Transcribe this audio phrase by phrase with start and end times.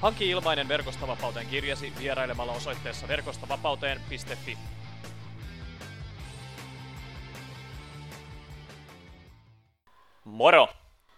[0.00, 4.58] Hanki ilmainen Verkostavapauteen kirjasi vierailemalla osoitteessa verkostavapauteen.fi.
[10.24, 10.68] Moro!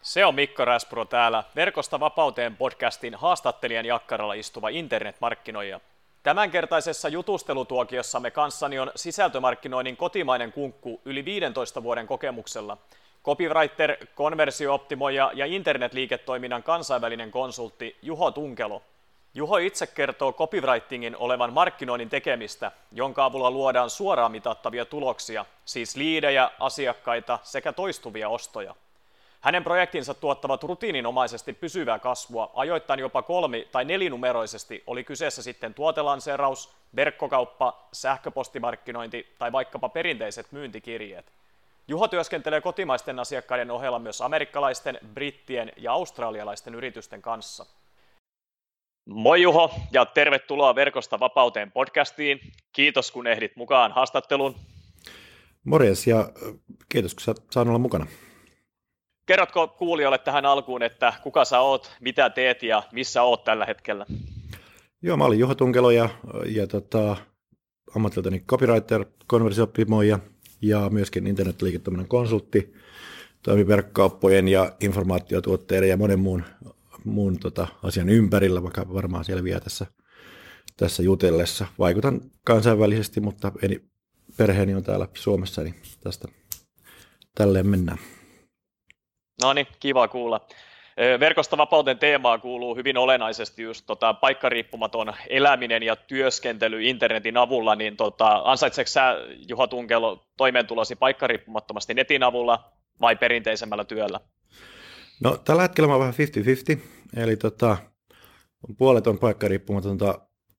[0.03, 5.81] Se on Mikko Räspuro täällä Verkosta vapauteen podcastin haastattelijan jakkaralla istuva internetmarkkinoija.
[6.23, 12.77] Tämänkertaisessa jutustelutuokiossamme kanssani on sisältömarkkinoinnin kotimainen kunkku yli 15 vuoden kokemuksella–
[13.29, 18.83] Copywriter, konversiooptimoija ja internetliiketoiminnan kansainvälinen konsultti Juho Tunkelo.
[19.35, 26.51] Juho itse kertoo copywritingin olevan markkinoinnin tekemistä, jonka avulla luodaan suoraan mitattavia tuloksia, siis liidejä,
[26.61, 28.75] asiakkaita sekä toistuvia ostoja.
[29.41, 36.71] Hänen projektinsa tuottavat rutiininomaisesti pysyvää kasvua, ajoittain jopa kolmi- tai nelinumeroisesti, oli kyseessä sitten tuotelanseeraus,
[36.97, 41.38] verkkokauppa, sähköpostimarkkinointi tai vaikkapa perinteiset myyntikirjeet.
[41.91, 47.67] Juho työskentelee kotimaisten asiakkaiden ohella myös amerikkalaisten, brittien ja australialaisten yritysten kanssa.
[49.05, 52.41] Moi Juho ja tervetuloa Verkosta vapauteen podcastiin.
[52.73, 54.55] Kiitos kun ehdit mukaan haastatteluun.
[55.65, 56.29] Morjes ja
[56.89, 58.07] kiitos kun saan olla mukana.
[59.27, 64.07] Kerrotko kuulijoille tähän alkuun, että kuka sä oot, mitä teet ja missä oot tällä hetkellä?
[65.03, 66.09] Joo, mä olin Juho Tunkelo ja,
[66.47, 67.17] ja tota,
[67.97, 70.19] ammatiltani copywriter, konversiopimoija
[70.63, 72.75] ja myöskin internetliiketoiminnan konsultti,
[73.43, 76.45] toimi verkkokauppojen ja informaatiotuotteiden ja monen muun,
[77.05, 79.87] muun tota, asian ympärillä, vaikka varmaan selviää tässä,
[80.77, 81.67] tässä jutellessa.
[81.79, 83.83] Vaikutan kansainvälisesti, mutta eni,
[84.37, 86.29] perheeni on täällä Suomessa, niin tästä
[87.35, 87.99] tälleen mennään.
[89.43, 90.49] No niin, kiva kuulla.
[91.21, 97.97] Verkosta vapauteen teemaa kuuluu hyvin olennaisesti just tota, paikkariippumaton eläminen ja työskentely internetin avulla, niin
[97.97, 99.15] tota, ansaitseeko sä
[99.49, 104.21] Juha Tunkelo toimeentulosi paikkariippumattomasti netin avulla vai perinteisemmällä työllä?
[105.21, 106.15] No tällä hetkellä mä oon vähän
[106.77, 107.77] 50-50, eli tota,
[108.79, 110.19] puolet on paikkariippumatonta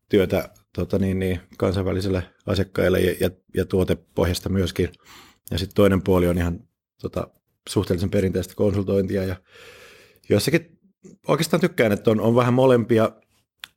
[0.09, 4.89] työtä tota niin, niin, kansainvälisille asiakkaille ja, ja, ja tuotepohjasta myöskin.
[5.51, 6.59] Ja sitten toinen puoli on ihan
[7.01, 7.27] tota,
[7.69, 9.35] suhteellisen perinteistä konsultointia ja
[10.29, 10.79] Jossakin
[11.27, 13.11] oikeastaan tykkään, että on, on vähän molempia,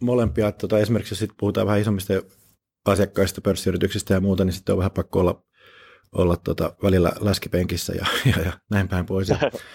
[0.02, 2.12] molempia että tota, esimerkiksi jos sit puhutaan vähän isommista
[2.84, 5.44] asiakkaista, pörssiyrityksistä ja muuta, niin sitten on vähän pakko olla,
[6.12, 9.28] olla tota, välillä läskipenkissä ja, ja, ja näin päin pois.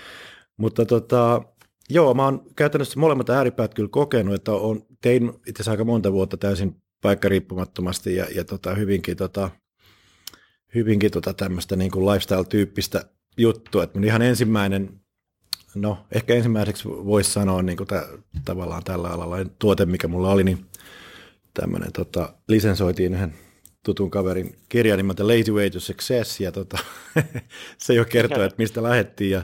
[0.61, 1.41] Mutta tota,
[1.89, 6.13] joo, mä oon käytännössä molemmat ääripäät kyllä kokenut, että on, tein itse asiassa aika monta
[6.13, 9.49] vuotta täysin paikkariippumattomasti ja, ja tota, hyvinkin, tota,
[10.75, 13.03] hyvinkin tota tämmöistä niin kuin lifestyle-tyyppistä
[13.37, 13.83] juttua.
[13.83, 15.01] Että mun ihan ensimmäinen
[15.81, 20.43] No, ehkä ensimmäiseksi voisi sanoa niin kuin t- tavallaan tällä alalla tuote, mikä mulla oli,
[20.43, 20.65] niin
[21.53, 23.33] tämmöinen tota, lisensoitiin yhden
[23.85, 26.77] tutun kaverin kirja nimeltä Lazy Way to Success, ja tota,
[27.77, 29.43] se jo kertoo, että mistä lähdettiin, ja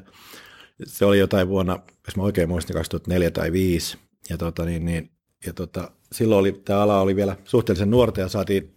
[0.85, 3.97] se oli jotain vuonna, jos mä oikein muistin, 2004 tai 2005,
[4.29, 5.09] ja, tota, niin, niin,
[5.45, 8.75] ja tota, silloin oli, tämä ala oli vielä suhteellisen nuorta, ja saatiin,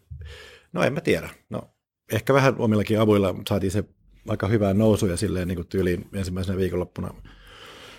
[0.73, 1.71] no en mä tiedä, no
[2.13, 3.85] ehkä vähän omillakin avuilla saatiin se
[4.29, 7.15] aika hyvää nousuja silleen niin kuin tyyliin ensimmäisenä viikonloppuna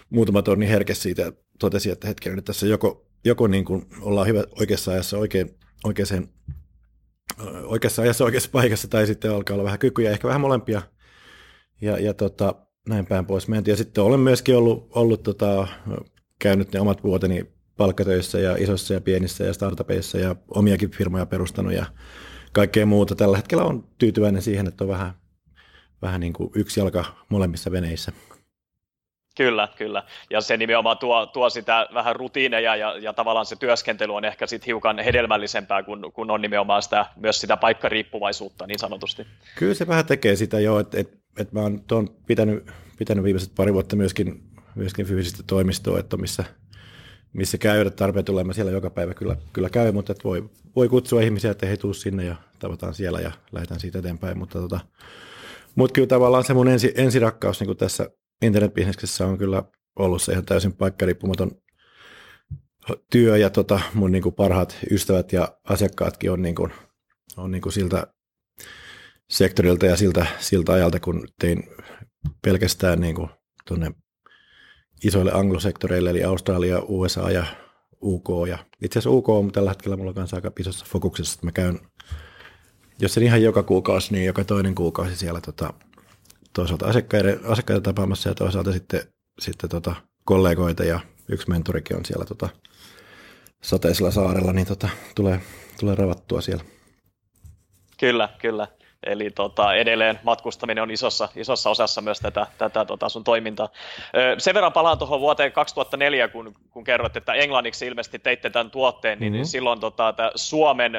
[0.09, 4.27] muutama tonni herke siitä ja totesi, että hetken nyt tässä joko, joko niin kuin ollaan
[4.27, 6.27] hyvä oikeassa ajassa oikein, oikeaan,
[7.63, 10.81] oikeassa ajassa oikeassa paikassa tai sitten alkaa olla vähän kykyjä, ehkä vähän molempia
[11.81, 12.55] ja, ja tota,
[12.89, 13.73] näin päin pois mentiin.
[13.73, 15.67] Ja sitten olen myöskin ollut, ollut tota,
[16.39, 17.45] käynyt ne omat vuoteni
[17.77, 21.85] palkkatöissä ja isossa ja pienissä ja startupeissa ja omiakin firmoja perustanut ja
[22.53, 23.15] kaikkea muuta.
[23.15, 25.13] Tällä hetkellä on tyytyväinen siihen, että on vähän,
[26.01, 28.11] vähän niin kuin yksi jalka molemmissa veneissä.
[29.37, 30.03] Kyllä, kyllä.
[30.29, 34.47] Ja se nimenomaan tuo, tuo sitä vähän rutiineja ja, ja tavallaan se työskentely on ehkä
[34.47, 39.27] sitten hiukan hedelmällisempää, kun, kun on nimenomaan sitä, myös sitä paikkariippuvaisuutta niin sanotusti.
[39.55, 43.73] Kyllä se vähän tekee sitä jo, että et, et mä oon pitänyt, pitänyt viimeiset pari
[43.73, 44.43] vuotta myöskin,
[44.75, 46.43] myöskin fyysistä toimistoa, että missä,
[47.33, 50.89] missä käydä tarpeen tulee, mä siellä joka päivä kyllä, kyllä käyn, mutta et voi, voi
[50.89, 54.79] kutsua ihmisiä, että he tuu sinne ja tavataan siellä ja lähdetään siitä eteenpäin, mutta tota,
[55.75, 58.09] mutta kyllä tavallaan se mun ensi, ensirakkaus niin tässä
[58.41, 59.63] internetbisneksessä on kyllä
[59.95, 61.51] ollut se ihan täysin paikkariippumaton
[63.11, 66.71] työ ja tota, mun niin kuin parhaat ystävät ja asiakkaatkin on, niin kuin,
[67.37, 68.07] on niin kuin siltä
[69.29, 71.63] sektorilta ja siltä, siltä ajalta, kun tein
[72.41, 73.29] pelkästään niin kuin
[73.67, 73.91] tuonne
[75.03, 77.45] isoille anglosektoreille, eli Australia, USA ja
[78.01, 78.27] UK.
[78.47, 81.79] Ja itse asiassa UK on tällä hetkellä mulla kanssa aika isossa fokuksessa, että mä käyn,
[82.99, 85.73] jos en ihan joka kuukausi, niin joka toinen kuukausi siellä tota,
[86.57, 89.01] toisaalta asiakkaita, tapaamassa ja toisaalta sitten,
[89.39, 89.95] sitten tota,
[90.25, 90.99] kollegoita ja
[91.29, 92.49] yksi mentorikin on siellä tota,
[93.61, 95.41] sateisella saarella, niin tota, tulee,
[95.79, 96.63] tulee ravattua siellä.
[97.99, 98.67] Kyllä, kyllä.
[99.03, 103.69] Eli tota, edelleen matkustaminen on isossa, isossa osassa myös tätä, tätä tota sun toimintaa.
[104.37, 109.19] Sen verran palaan tuohon vuoteen 2004, kun, kun kerroit, että englanniksi ilmeisesti teitte tämän tuotteen,
[109.19, 109.45] niin mm-hmm.
[109.45, 110.91] silloin tota, Suomen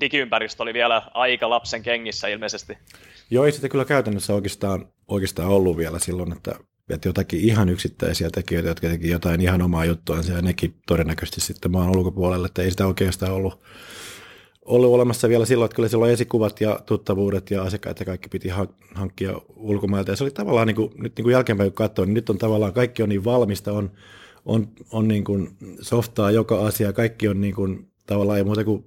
[0.00, 2.78] digiympäristö oli vielä aika lapsen kengissä ilmeisesti.
[3.30, 6.54] Joo, ei sitä kyllä käytännössä oikeastaan, oikeastaan ollut vielä silloin, että,
[6.90, 11.70] että jotakin ihan yksittäisiä tekijöitä, jotka teki jotain ihan omaa juttuaan, ja nekin todennäköisesti sitten
[11.70, 13.62] maan ulkopuolelle, että ei sitä oikeastaan ollut
[14.64, 18.48] ollut olemassa vielä silloin, että kyllä silloin esikuvat ja tuttavuudet ja asiakkaat ja kaikki piti
[18.94, 20.10] hankkia ulkomailta.
[20.10, 22.38] Ja se oli tavallaan, niin kuin, nyt niin kuin jälkeenpäin kun katsoo, niin nyt on
[22.38, 23.90] tavallaan kaikki on niin valmista, on,
[24.44, 28.84] on, on niin kuin softaa joka asia, kaikki on niin kuin, tavallaan ei muuta kuin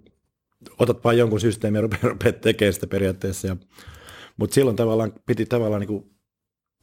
[0.80, 3.48] otat vain jonkun systeemin ja rupeat tekemään sitä periaatteessa.
[3.48, 3.56] Ja,
[4.38, 6.06] mutta silloin tavallaan piti tavallaan niin kuin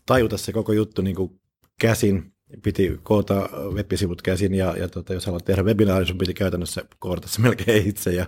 [0.06, 1.40] tajuta se koko juttu niin kuin
[1.81, 2.32] käsin
[2.62, 7.29] piti koota web-sivut käsin ja, ja tota, jos haluat tehdä webinaari, sun piti käytännössä koodata
[7.29, 8.26] se melkein itse ja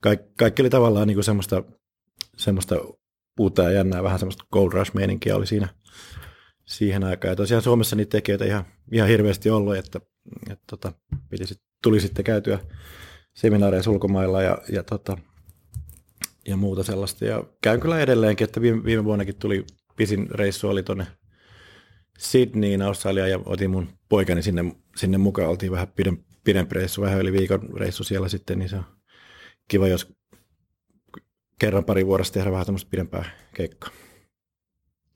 [0.00, 1.64] kaikki, kaikki oli tavallaan niin kuin semmoista,
[2.36, 2.76] semmoista
[3.40, 5.68] uutta ja jännää, vähän semmoista gold rush-meininkiä oli siinä
[6.64, 7.32] siihen aikaan.
[7.32, 10.00] Ja tosiaan Suomessa niitä tekijöitä ihan, ihan hirveästi ollut, että,
[10.50, 10.92] että tota,
[11.30, 12.58] piti sit, tuli sitten käytyä
[13.34, 15.18] seminaareissa ulkomailla ja, ja, tota,
[16.48, 17.24] ja muuta sellaista.
[17.24, 19.64] Ja käyn kyllä edelleenkin, että viime, viime vuonnakin tuli
[19.96, 21.06] pisin reissu oli tuonne
[22.18, 24.64] Sydneyin Australia ja otin mun poikani sinne,
[24.96, 25.48] sinne mukaan.
[25.48, 28.84] Oltiin vähän pidempi, pidempi reissu, vähän yli viikon reissu siellä sitten, niin se on
[29.68, 30.12] kiva, jos
[31.58, 33.24] kerran pari vuodesta tehdä vähän tämmöistä pidempää
[33.54, 33.90] keikkaa.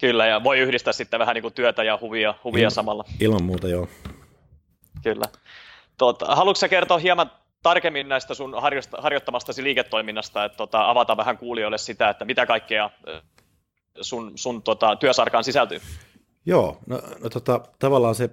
[0.00, 3.04] Kyllä, ja voi yhdistää sitten vähän niin kuin työtä ja huvia, huvia Il, samalla.
[3.20, 3.88] Ilman muuta, joo.
[5.02, 5.24] Kyllä.
[5.98, 7.30] Tuota, haluatko kertoa hieman
[7.62, 8.54] tarkemmin näistä sun
[8.98, 12.90] harjoittamastasi liiketoiminnasta, että tota, avata vähän kuulijoille sitä, että mitä kaikkea
[14.00, 15.80] sun, sun tota, työsarkaan sisältyy?
[16.46, 18.30] Joo, no, no tota, tavallaan se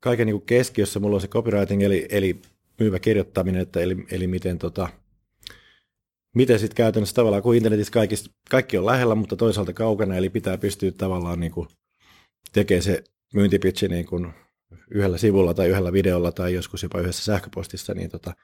[0.00, 2.42] kaiken niin keskiössä mulla on se copywriting, eli, eli
[2.80, 4.88] myyvä kirjoittaminen, että eli, eli miten, tota,
[6.34, 8.16] miten sitten käytännössä tavallaan, kun internetissä kaikki,
[8.50, 11.68] kaikki on lähellä, mutta toisaalta kaukana, eli pitää pystyä tavallaan niin kuin
[12.52, 13.04] tekemään se
[13.34, 14.32] myyntipitchi niin kuin
[14.90, 18.34] yhdellä sivulla tai yhdellä videolla tai joskus jopa yhdessä sähköpostissa, niin tota,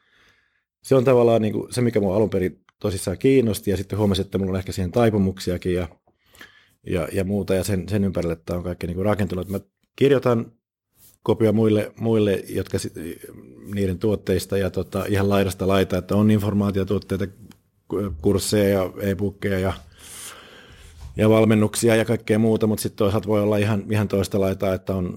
[0.82, 4.24] se on tavallaan niin kuin se, mikä mua alun perin tosissaan kiinnosti, ja sitten huomasin,
[4.24, 5.88] että mulla on ehkä siihen taipumuksiakin, ja
[6.86, 9.48] ja, ja muuta, ja sen, sen ympärille tämä on kaikki niin kuin rakentunut.
[9.48, 9.60] Mä
[9.96, 10.52] kirjoitan
[11.22, 12.78] kopia muille, muille jotka
[13.74, 17.26] niiden tuotteista ja tota, ihan laidasta laita, että on informaatiotuotteita,
[18.22, 19.72] kursseja ja e-bookeja ja,
[21.16, 24.94] ja valmennuksia ja kaikkea muuta, mutta sitten toisaalta voi olla ihan, ihan toista laitaa, että
[24.94, 25.16] on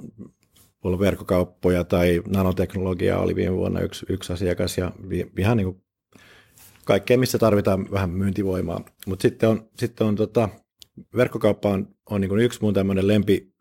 [0.83, 4.91] ollut verkkokauppoja tai nanoteknologiaa oli viime vuonna yksi, yksi asiakas ja
[5.37, 5.81] ihan niin kuin
[6.85, 8.85] kaikkea, missä tarvitaan vähän myyntivoimaa.
[9.07, 10.49] Mutta sitten on, sitten on tota,
[11.15, 13.53] verkkokauppa on, on niin yksi mun tämmöinen lempi,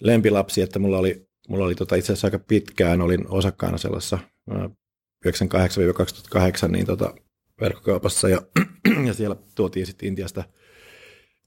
[0.00, 4.18] lempilapsi, että mulla oli, mulla oli tota itse asiassa aika pitkään, olin osakkaana sellaisessa
[5.26, 7.14] 98-2008 niin tota,
[7.60, 8.42] verkkokaupassa ja,
[9.06, 10.44] ja siellä tuotiin sitten Intiasta,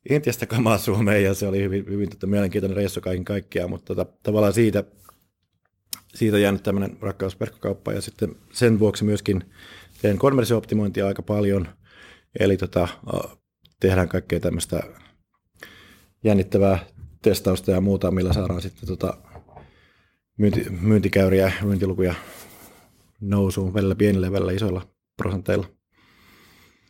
[0.09, 4.13] Intiasta kamaa Suomeen ja se oli hyvin, hyvin tota, mielenkiintoinen reissu kaiken kaikkiaan, mutta tota,
[4.23, 4.83] tavallaan siitä,
[6.15, 7.37] siitä jäänyt tämmöinen rakkaus
[7.93, 9.43] ja sitten sen vuoksi myöskin
[10.01, 11.67] teen konversiooptimointia aika paljon,
[12.39, 12.87] eli tota,
[13.79, 14.83] tehdään kaikkea tämmöistä
[16.23, 16.79] jännittävää
[17.21, 19.17] testausta ja muuta, millä saadaan sitten tota
[20.37, 22.15] myynti, myyntikäyriä ja myyntilukuja
[23.21, 24.81] nousuun välillä pienillä, välillä isoilla
[25.17, 25.67] prosenteilla.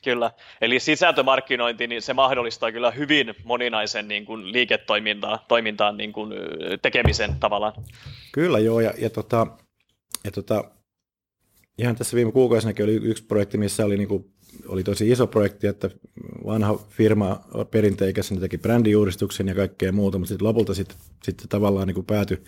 [0.03, 0.31] Kyllä,
[0.61, 6.33] eli sisältömarkkinointi, niin se mahdollistaa kyllä hyvin moninaisen niin kuin liiketoimintaan toimintaan, niin kuin,
[6.81, 7.73] tekemisen tavallaan.
[8.31, 9.47] Kyllä joo, ja, ja, tota,
[10.23, 10.71] ja tota,
[11.77, 14.33] ihan tässä viime kuukausinakin oli yksi projekti, missä oli niin kuin
[14.67, 15.89] oli tosi iso projekti, että
[16.45, 21.87] vanha firma perinteikäs ne teki brändijuuristuksen ja kaikkea muuta, mutta sitten lopulta sitten, sitten tavallaan
[21.87, 22.41] niin kuin päätyi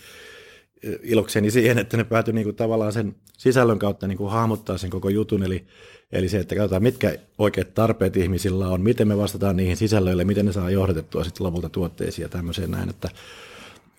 [0.83, 4.77] eh, ilokseni siihen, että ne päätyi niin kuin tavallaan sen sisällön kautta niin kuin hahmottaa
[4.77, 5.65] sen koko jutun, eli,
[6.11, 10.45] eli se, että katsotaan mitkä oikeat tarpeet ihmisillä on, miten me vastataan niihin sisällöille, miten
[10.45, 13.09] ne saa johdatettua sitten lopulta tuotteisiin ja tämmöiseen näin, että,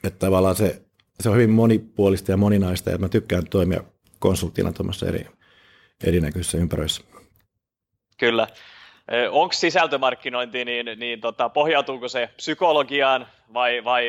[0.05, 0.83] että tavallaan se,
[1.21, 3.85] se on hyvin monipuolista ja moninaista, ja mä tykkään toimia
[4.19, 5.27] konsulttina tuommoisessa eri,
[6.05, 7.03] erinäköisissä ympäröissä.
[8.21, 8.47] Kyllä.
[9.31, 14.05] Onko sisältömarkkinointi, niin, niin tota, pohjautuuko se psykologiaan vai, vai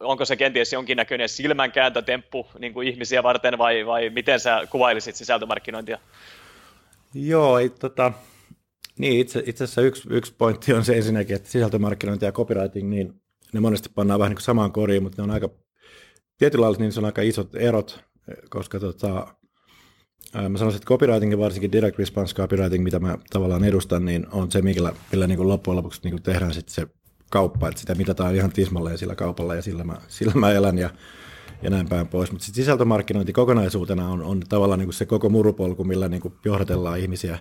[0.00, 5.98] onko se kenties jonkinnäköinen silmänkääntötemppu niin kuin ihmisiä varten vai, vai miten sä kuvailisit sisältömarkkinointia?
[7.14, 8.12] Joo, ei, tota,
[8.98, 13.14] niin itse, itse asiassa yksi, yksi pointti on se ensinnäkin, että sisältömarkkinointi ja copywriting, niin
[13.52, 15.48] ne monesti pannaan vähän niin kuin samaan koriin, mutta ne on aika,
[16.38, 18.00] tietyllä lailla niin se on aika isot erot,
[18.50, 19.26] koska tota,
[20.34, 24.62] mä sanoisin, että copywriting varsinkin direct response copywriting, mitä mä tavallaan edustan, niin on se,
[24.62, 26.86] millä, millä niin kuin loppujen lopuksi niin kuin tehdään sitten se
[27.30, 30.90] kauppa, että sitä mitataan ihan tismalleen sillä kaupalla ja sillä mä, sillä mä elän ja,
[31.62, 32.30] ja näin päin pois.
[32.30, 36.34] Mutta sitten sisältömarkkinointi kokonaisuutena on, on tavallaan niin kuin se koko murupolku, millä niin kuin
[36.44, 37.38] johdatellaan ihmisiä,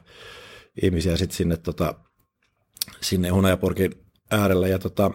[0.81, 1.93] ihmisiä sit sinne, tota,
[3.01, 3.91] sinne hunajapurkin
[4.31, 4.69] äärelle.
[4.69, 5.11] Ja tota,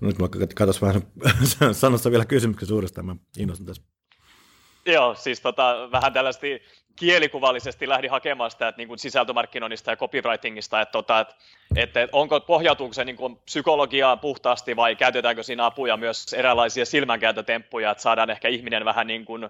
[0.00, 1.02] nyt mä katsoin vähän
[1.74, 3.91] sanossa vielä kysymyksen suuresta, mä innostun tässä.
[4.86, 6.62] Joo, siis tota, vähän tällaisesti
[6.96, 11.34] kielikuvallisesti lähdin hakemaan sitä että niin kuin sisältömarkkinoinnista ja copywritingista, että, tota, että,
[11.74, 17.90] että onko, pohjautuuko se niin kuin psykologiaan puhtaasti vai käytetäänkö siinä apuja myös eräänlaisia silmänkääntötemppuja,
[17.90, 19.48] että saadaan ehkä ihminen vähän niin kuin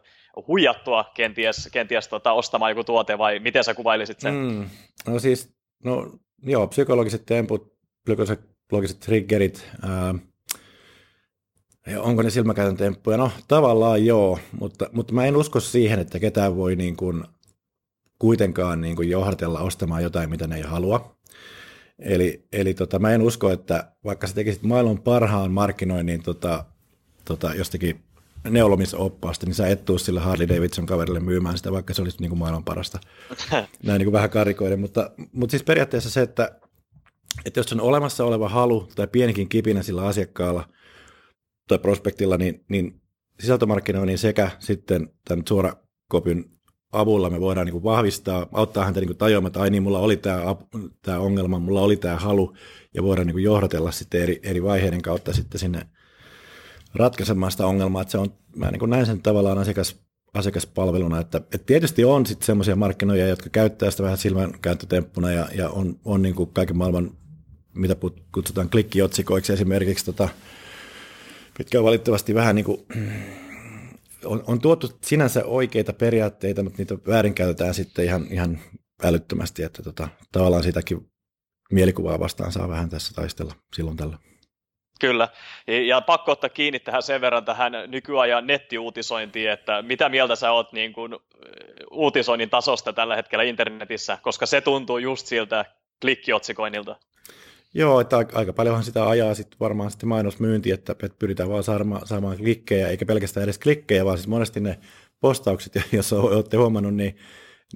[0.49, 4.35] huijattua kenties, kenties tota, ostamaan joku tuote vai miten sä kuvailisit sen?
[4.35, 4.69] Mm,
[5.07, 6.11] no siis, no
[6.43, 7.73] joo, psykologiset temput,
[8.05, 10.15] psykologiset triggerit, ää,
[11.87, 13.17] ja onko ne silmäkäytön temppuja?
[13.17, 17.25] No tavallaan joo, mutta, mutta mä en usko siihen, että ketään voi niin kuin
[18.19, 21.17] kuitenkaan niin kuin johdatella ostamaan jotain, mitä ne ei halua.
[21.99, 26.65] Eli, eli tota, mä en usko, että vaikka sä tekisit maailman parhaan markkinoinnin tota,
[27.25, 28.05] tota, jostakin
[28.51, 32.29] neulomisoppaasta, niin sä et tuu sille Harley Davidson kaverille myymään sitä, vaikka se olisi niin
[32.29, 32.99] kuin maailman parasta.
[33.83, 36.61] Näin niin kuin vähän karikoiden, mutta, mutta siis periaatteessa se, että,
[37.45, 40.69] että jos on olemassa oleva halu tai pienikin kipinä sillä asiakkaalla–
[41.69, 43.01] tai prospektilla, niin, niin
[43.41, 46.45] sisältömarkkinoinnin sekä sitten tämän suorakopyn
[46.93, 49.99] avulla me voidaan niin kuin vahvistaa, auttaa häntä niin kuin tajuamaan, että ai niin, mulla
[49.99, 50.43] oli tämä,
[51.03, 52.55] tämä ongelma, mulla oli tämä halu,
[52.95, 55.87] ja voidaan niin kuin johdatella sitten eri, eri vaiheiden kautta sitten sinne
[56.95, 59.97] ratkaisemaan sitä ongelmaa, että se on, mä niin kuin näen sen tavallaan asiakas,
[60.35, 65.69] asiakaspalveluna, että, että tietysti on sitten semmoisia markkinoja, jotka käyttää sitä vähän silmänkääntötemppuna ja, ja
[65.69, 67.11] on, on niin kuin kaiken maailman,
[67.75, 67.97] mitä
[68.33, 70.29] kutsutaan klikkiotsikoiksi esimerkiksi tota,
[71.59, 72.87] mitkä on valitettavasti vähän niin kuin,
[74.25, 78.59] on, on tuotu sinänsä oikeita periaatteita, mutta niitä väärinkäytetään sitten ihan, ihan
[79.05, 81.07] älyttömästi, että tota, tavallaan sitäkin
[81.73, 84.19] mielikuvaa vastaan saa vähän tässä taistella silloin tällä.
[85.01, 85.29] Kyllä,
[85.87, 90.73] ja pakko ottaa kiinni tähän sen verran tähän nykyajan nettiuutisointiin, että mitä mieltä sä oot
[90.73, 91.17] niin kuin
[91.91, 95.65] uutisoinnin tasosta tällä hetkellä internetissä, koska se tuntuu just siltä
[96.01, 96.97] klikkiotsikoinnilta.
[97.75, 102.07] Joo, että aika paljonhan sitä ajaa sitten varmaan sitten mainosmyynti, että, että pyritään vaan saamaan,
[102.07, 104.79] saamaan klikkejä, eikä pelkästään edes klikkejä, vaan siis monesti ne
[105.21, 107.17] postaukset, jos olette huomannut, niin,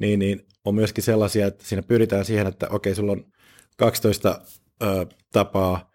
[0.01, 3.25] niin, niin on myöskin sellaisia, että siinä pyritään siihen, että okei, sulla on
[3.77, 4.41] 12
[4.83, 5.91] ö, tapaa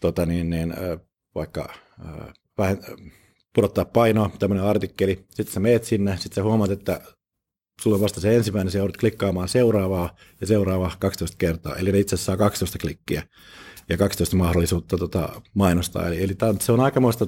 [0.00, 0.98] tota niin, niin, ö,
[1.34, 2.78] vaikka ö, vähän,
[3.54, 7.00] pudottaa painoa, tämmöinen artikkeli, sitten sä meet sinne, sitten sä huomaat, että
[7.80, 11.76] sulla on vasta se ensimmäinen, se joudut klikkaamaan seuraavaa ja seuraavaa 12 kertaa.
[11.76, 13.22] Eli ne itse asiassa saa 12 klikkiä
[13.88, 16.06] ja 12 mahdollisuutta tota, mainostaa.
[16.06, 17.26] Eli, eli tämä, se on aikamoista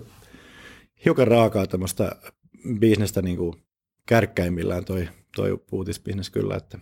[1.04, 2.12] hiukan raakaa tämmöistä
[2.78, 3.54] bisnestä niin kuin
[4.06, 6.56] kärkkäimmillään toi, toi uutisbisnes kyllä.
[6.56, 6.78] Että.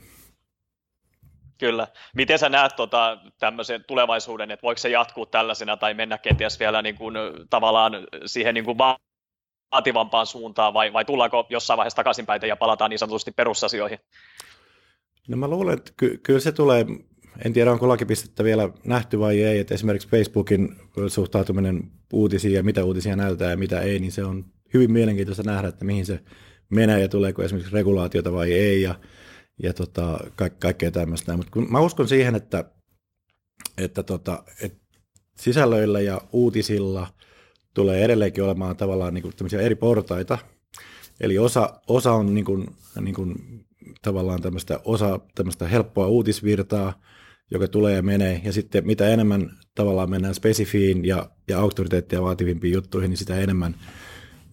[1.58, 1.88] Kyllä.
[2.14, 6.82] Miten sä näet tota, tämmöisen tulevaisuuden, että voiko se jatkuu tällaisena tai mennä kenties vielä
[6.82, 7.14] niin kuin,
[7.50, 7.92] tavallaan
[8.26, 8.78] siihen niin kuin
[9.72, 13.98] vaativampaan suuntaan vai, vai tullaanko jossain vaiheessa takaisinpäin ja palataan niin sanotusti perusasioihin?
[15.28, 16.86] No mä luulen, että ky- kyllä se tulee,
[17.44, 20.76] en tiedä onko lakipistettä vielä nähty vai ei, että esimerkiksi Facebookin
[21.08, 24.44] suhtautuminen uutisiin ja mitä uutisia näyttää ja mitä ei, niin se on
[24.74, 26.20] hyvin mielenkiintoista nähdä, että mihin se
[26.70, 28.94] menee ja tuleeko esimerkiksi regulaatiota vai ei ja,
[29.62, 31.36] ja tota, ka- kaikkea tämmöistä.
[31.36, 32.64] Mutta mä uskon siihen, että,
[33.78, 34.78] että, tota, että
[35.36, 37.06] sisällöillä ja uutisilla–
[37.74, 40.38] tulee edelleenkin olemaan tavallaan niin kuin eri portaita.
[41.20, 42.66] Eli osa, osa on niin kuin,
[43.00, 43.34] niin kuin,
[44.02, 47.00] tavallaan tämmöistä, osa tämmöistä helppoa uutisvirtaa,
[47.50, 52.74] joka tulee ja menee, ja sitten mitä enemmän tavallaan mennään spesifiin ja, ja auktoriteettia vaativimpiin
[52.74, 53.74] juttuihin, niin sitä enemmän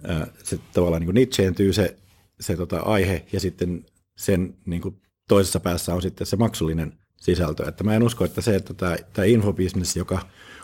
[0.04, 1.98] ää, se tavallaan niin nitseentyy se,
[2.40, 3.86] se tota, aihe, ja sitten
[4.18, 7.68] sen niin kuin toisessa päässä on sitten se maksullinen sisältö.
[7.68, 10.20] Että mä en usko, että se, että tämä, tämä infobisnes, joka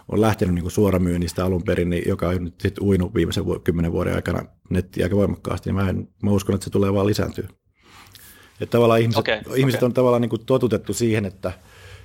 [0.07, 3.91] on lähtenyt niin kuin suoramyynnistä alun perin, niin joka on nyt sitten uinut viimeisen kymmenen
[3.91, 7.47] vuoden aikana nettiä aika voimakkaasti, niin mä, en, mä uskon, että se tulee vaan lisääntyä.
[8.61, 9.85] Että tavallaan ihmiset, okay, ihmiset okay.
[9.85, 11.51] on tavallaan niin kuin totutettu siihen, että,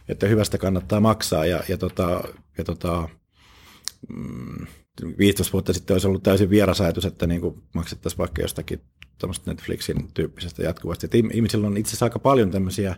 [0.09, 2.25] että hyvästä kannattaa maksaa ja, ja, tota,
[2.59, 3.09] ja tota,
[5.19, 8.81] 15 mm, vuotta sitten olisi ollut täysin vieras ajatus, että niin kuin maksettaisiin vaikka jostakin
[9.47, 11.07] Netflixin tyyppisestä jatkuvasti.
[11.07, 12.97] Että ihmisillä on itse asiassa aika paljon tämmöisiä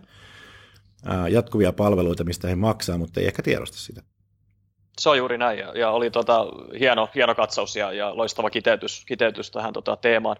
[1.29, 4.01] jatkuvia palveluita, mistä he maksaa, mutta ei ehkä tiedosta sitä.
[4.99, 6.45] Se on juuri näin, ja, ja oli tota,
[6.79, 10.37] hieno, hieno katsaus ja, ja loistava kiteytys, kiteytys tähän tota, teemaan.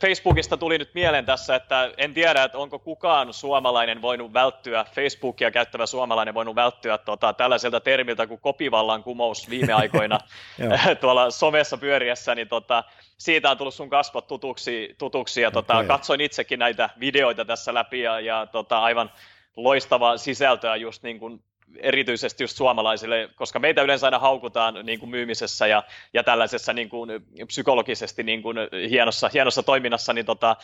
[0.00, 5.50] Facebookista tuli nyt mieleen tässä, että en tiedä, että onko kukaan suomalainen voinut välttyä, Facebookia
[5.50, 10.18] käyttävä suomalainen voinut välttyä tota, tällaiselta termiltä kuin kopivallan kumous viime aikoina
[11.00, 12.84] tuolla somessa pyöriessä, niin tota,
[13.18, 15.86] siitä on tullut sun kasvot tutuksi, tutuksi ja tota, okay.
[15.86, 19.10] katsoin itsekin näitä videoita tässä läpi ja, ja tota, aivan
[19.56, 21.42] loistavaa sisältöä just niin kuin
[21.76, 25.82] erityisesti just suomalaisille, koska meitä yleensä aina haukutaan niin kuin myymisessä ja,
[26.14, 27.10] ja tällaisessa niin kuin
[27.46, 28.56] psykologisesti niin kuin
[28.90, 30.56] hienossa, hienossa toiminnassa, niin tota,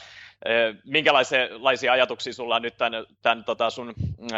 [0.45, 4.37] eh, minkälaisia ajatuksia sulla on nyt tämän, tämän tota sun äh,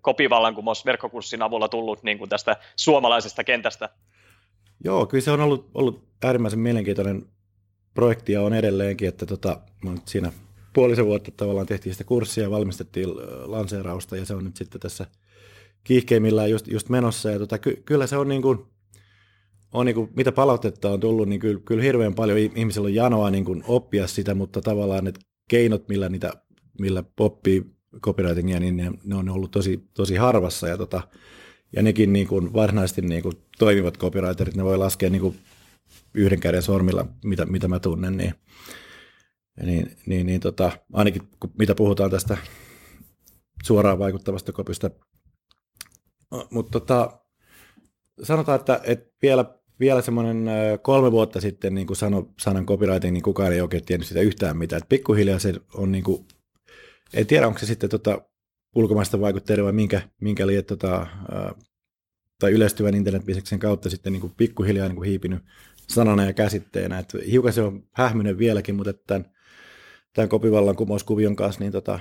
[0.00, 3.88] kopivallankumous verkkokurssin avulla tullut niin kuin tästä suomalaisesta kentästä?
[4.84, 7.22] Joo, kyllä se on ollut, ollut äärimmäisen mielenkiintoinen
[7.94, 9.60] projekti ja on edelleenkin, että tota,
[10.04, 10.32] siinä
[10.72, 13.08] puolisen vuotta tavallaan tehtiin sitä kurssia ja valmistettiin
[13.44, 15.06] lanseerausta ja se on nyt sitten tässä–
[15.84, 17.30] kiihkeimmillään just, just menossa.
[17.30, 18.58] Ja tota, ky, kyllä se on niin kuin,
[19.72, 23.30] on niin kuin, mitä palautetta on tullut, niin kyllä, kyllä hirveän paljon ihmisillä on janoa
[23.30, 25.12] niin kuin oppia sitä, mutta tavallaan ne
[25.48, 26.32] keinot, millä, niitä,
[26.78, 27.64] millä oppii
[28.00, 30.68] copywritingia, niin ne, ne on ollut tosi, tosi harvassa.
[30.68, 31.02] Ja, tota,
[31.76, 35.36] ja nekin niin kuin varsinaisesti niin kuin toimivat copywriterit, ne voi laskea niin kuin
[36.14, 38.34] yhden käden sormilla, mitä, mitä mä tunnen, niin,
[39.62, 42.36] niin, niin, niin tota, ainakin kun, mitä puhutaan tästä
[43.64, 44.90] suoraan vaikuttavasta kopista
[46.50, 47.20] mutta tota,
[48.22, 49.44] sanotaan, että, että vielä,
[49.80, 50.46] vielä semmoinen
[50.82, 54.56] kolme vuotta sitten, niin kuin sano, sanan copywriting, niin kukaan ei oikein tiennyt sitä yhtään
[54.56, 54.82] mitään.
[54.82, 56.26] Et pikkuhiljaa se on, niin kuin,
[57.14, 58.22] en tiedä onko se sitten tota,
[58.74, 61.06] ulkomaista vaikutteita vai minkä, minkä liian tota,
[62.38, 65.42] tai yleistyvän internetbisneksen kautta sitten niin kuin pikkuhiljaa niin kuin hiipinyt
[65.88, 66.98] sanana ja käsitteenä.
[66.98, 69.31] Et hiukan se on hähmyinen vieläkin, mutta tämän,
[70.14, 71.98] tämän kopivallan kumouskuvion kanssa niin tota,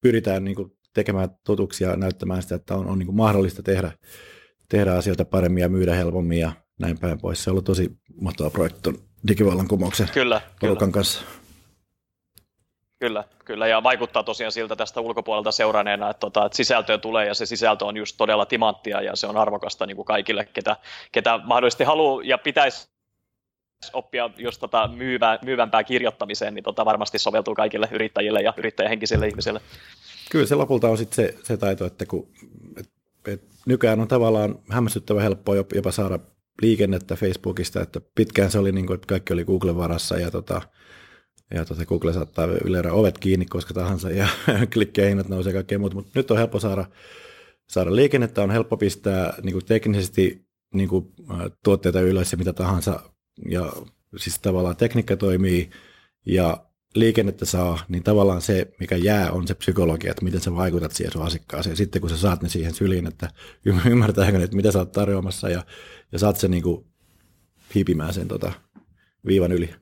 [0.00, 3.92] pyritään niin kuin tekemään totuksia näyttämään sitä, että on, on niin kuin mahdollista tehdä,
[4.68, 7.44] tehdä asioita paremmin ja myydä helpommin ja näin päin pois.
[7.44, 7.90] Se on ollut tosi
[8.20, 10.76] mahtava projekti tuon digivallankumouksen kyllä, kyllä.
[10.92, 11.22] kanssa.
[13.00, 17.34] Kyllä, kyllä, ja vaikuttaa tosiaan siltä tästä ulkopuolelta seuranneena, että, tota, että sisältöä tulee ja
[17.34, 20.76] se sisältö on just todella timanttia ja se on arvokasta niin kuin kaikille, ketä,
[21.12, 22.88] ketä mahdollisesti haluaa ja pitäisi
[23.92, 29.60] oppia just tota myyvää, myyvämpää kirjoittamiseen, niin tota varmasti soveltuu kaikille yrittäjille ja yrittäjähenkisille ihmisille.
[30.30, 32.28] Kyllä se lopulta on sitten se, se taito, että kun,
[32.76, 32.90] et,
[33.26, 36.18] et nykyään on tavallaan hämmästyttävän helppoa jopa saada
[36.62, 40.62] liikennettä Facebookista, että pitkään se oli niin kuin, että kaikki oli Googlen varassa ja, tota,
[41.54, 44.28] ja tota Google saattaa yleensä ovet kiinni koska tahansa ja
[44.72, 46.84] klikkeihinnat nousee ja kaikkea muuta, mutta nyt on helppo saada,
[47.68, 51.12] saada liikennettä, on helppo pistää niin kuin teknisesti niin kuin,
[51.64, 53.00] tuotteita ylös ja mitä tahansa
[53.48, 53.72] ja
[54.16, 55.70] siis tavallaan tekniikka toimii
[56.26, 60.92] ja liikennettä saa, niin tavallaan se, mikä jää, on se psykologia, että miten sä vaikutat
[60.92, 61.76] siihen sun asiakkaaseen.
[61.76, 63.30] Sitten kun sä saat ne siihen syliin, että
[63.90, 65.64] ymmärtääkö ne, että mitä sä oot tarjoamassa ja,
[66.12, 66.86] ja saat se niin kuin
[67.74, 68.52] hipimään sen tota,
[69.26, 69.74] viivan yli.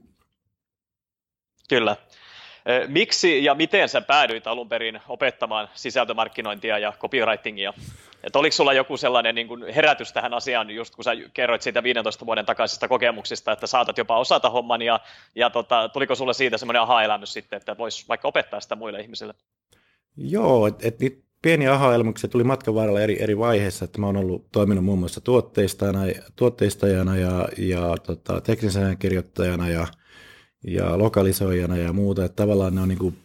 [1.69, 1.97] Kyllä.
[2.87, 7.73] Miksi ja miten sä päädyit alun perin opettamaan sisältömarkkinointia ja copywritingia?
[8.25, 11.83] Et oliko sulla joku sellainen niin kuin herätys tähän asiaan, just kun sä kerroit siitä
[11.83, 15.01] 15 vuoden takaisista kokemuksista, että saatat jopa osata homman, ja,
[15.35, 19.35] ja tota, tuliko sulle siitä semmoinen aha-elämys sitten, että vois vaikka opettaa sitä muille ihmisille?
[20.17, 24.17] Joo, että et niitä pieniä aha-elämyksiä tuli matkan varrella eri, eri vaiheissa, että mä oon
[24.17, 26.01] ollut toiminut muun muassa tuotteistajana,
[26.37, 29.87] tuotteistajana ja, ja tota, teknisenä kirjoittajana ja,
[30.67, 33.17] ja lokalisoijana ja muuta, että tavallaan ne on niin kuin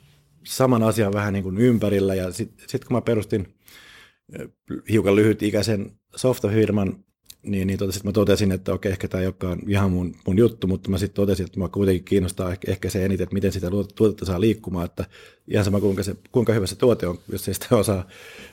[0.43, 3.53] saman asian vähän niin kuin ympärillä, ja sitten sit kun mä perustin
[4.89, 7.03] hiukan lyhytikäisen softafirman,
[7.43, 10.67] niin, niin tota, mä totesin, että okei, ehkä tämä ei olekaan ihan mun, mun juttu,
[10.67, 13.67] mutta mä sitten totesin, että mä kuitenkin kiinnostaa ehkä, ehkä se eniten, että miten sitä
[13.95, 15.05] tuotetta saa liikkumaan, että
[15.47, 18.07] ihan sama kuinka, se, kuinka hyvä se tuote on, jos ei sitä osaa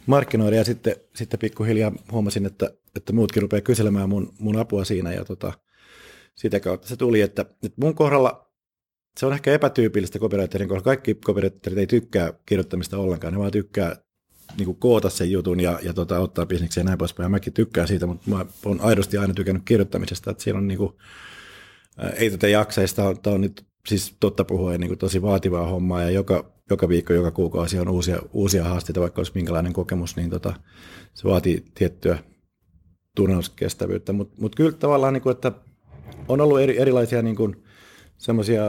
[0.07, 0.57] markkinoida.
[0.57, 5.13] Ja sitten, sitten pikkuhiljaa huomasin, että, että muutkin rupeaa kyselemään mun, mun apua siinä.
[5.13, 5.53] Ja tota,
[6.35, 8.48] sitä kautta se tuli, että, että mun kohdalla
[9.19, 10.85] se on ehkä epätyypillistä copywriterin kohdalla.
[10.85, 13.97] Kaikki copywriterit ei tykkää kirjoittamista ollenkaan, ne vaan tykkää
[14.57, 17.25] niin kuin koota sen jutun ja, ja tota, ottaa bisneksiä ja näin poispäin.
[17.25, 20.79] Ja mäkin tykkään siitä, mutta mä oon aidosti aina tykännyt kirjoittamisesta, että siinä on niin
[20.79, 20.93] kuin,
[21.97, 26.03] ää, ei tätä jakseista, tämä on nyt siis totta puhuen niin kuin tosi vaativaa hommaa
[26.03, 30.31] ja joka, joka viikko, joka kuukausi on uusia, uusia haasteita, vaikka olisi minkälainen kokemus, niin
[30.31, 30.55] tota,
[31.15, 32.19] se vaatii tiettyä
[33.15, 35.53] turnauskestävyyttä, mutta mut kyllä tavallaan, niin kuin, että
[36.29, 37.65] on ollut eri, erilaisia niin kuin,
[38.19, 38.63] semmoisia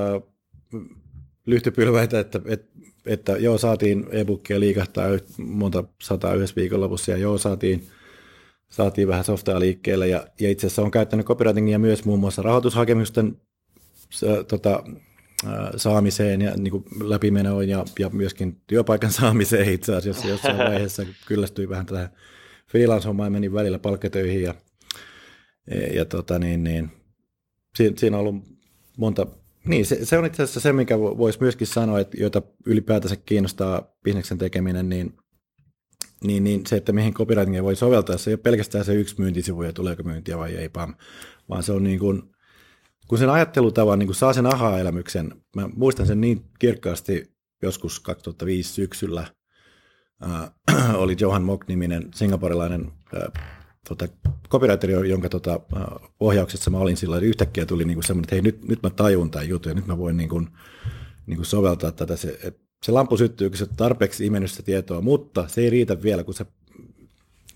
[1.45, 7.88] lyhtypylväitä, että, että että joo, saatiin e-bookia liikahtaa monta sataa yhdessä viikonlopussa ja joo, saatiin,
[8.69, 10.08] saatiin vähän softaa liikkeelle.
[10.08, 13.38] Ja, ja itse asiassa on käyttänyt copywritingia myös muun muassa rahoitushakemusten
[14.23, 14.84] äh, tota,
[15.47, 20.27] äh, saamiseen ja niin läpimenoon ja, ja myöskin työpaikan saamiseen itse asiassa.
[20.27, 22.10] Jossain vaiheessa kyllästyi vähän tähän
[22.71, 24.53] freelance-hommaan menin välillä palkkatöihin ja
[25.67, 26.91] Ja, ja tota, niin, niin,
[27.75, 28.43] siinä, siinä on ollut
[28.97, 29.27] monta,
[29.69, 33.95] niin se, se on itse asiassa se, mikä voisi myöskin sanoa, että joita ylipäätänsä kiinnostaa
[34.03, 35.17] bisneksen tekeminen, niin,
[36.23, 39.63] niin, niin se, että mihin copywritingia voi soveltaa, se ei ole pelkästään se yksi myyntisivu
[39.63, 40.95] ja tuleeko myyntiä vai ei, pam,
[41.49, 42.23] vaan se on niin kuin,
[43.08, 47.32] kun sen ajattelutavan niin kun saa sen aha-elämyksen, mä muistan sen niin kirkkaasti
[47.63, 49.27] joskus 2005 syksyllä,
[50.23, 54.07] äh, oli Johan Mok-niminen singaporilainen äh, tota,
[54.49, 55.83] copywriteri, jonka tota, äh,
[56.19, 59.49] ohjauksessa mä olin silloin, yhtäkkiä tuli niin semmoinen, että hei nyt, nyt mä tajun tämän
[59.49, 60.47] jutun ja nyt mä voin niin kuin,
[61.27, 62.15] niin kuin soveltaa tätä.
[62.15, 66.23] Se, et, se lampu syttyy, kun se tarpeeksi imennyt tietoa, mutta se ei riitä vielä,
[66.23, 66.45] kun, se,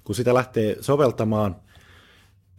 [0.04, 1.56] kun sitä lähtee soveltamaan–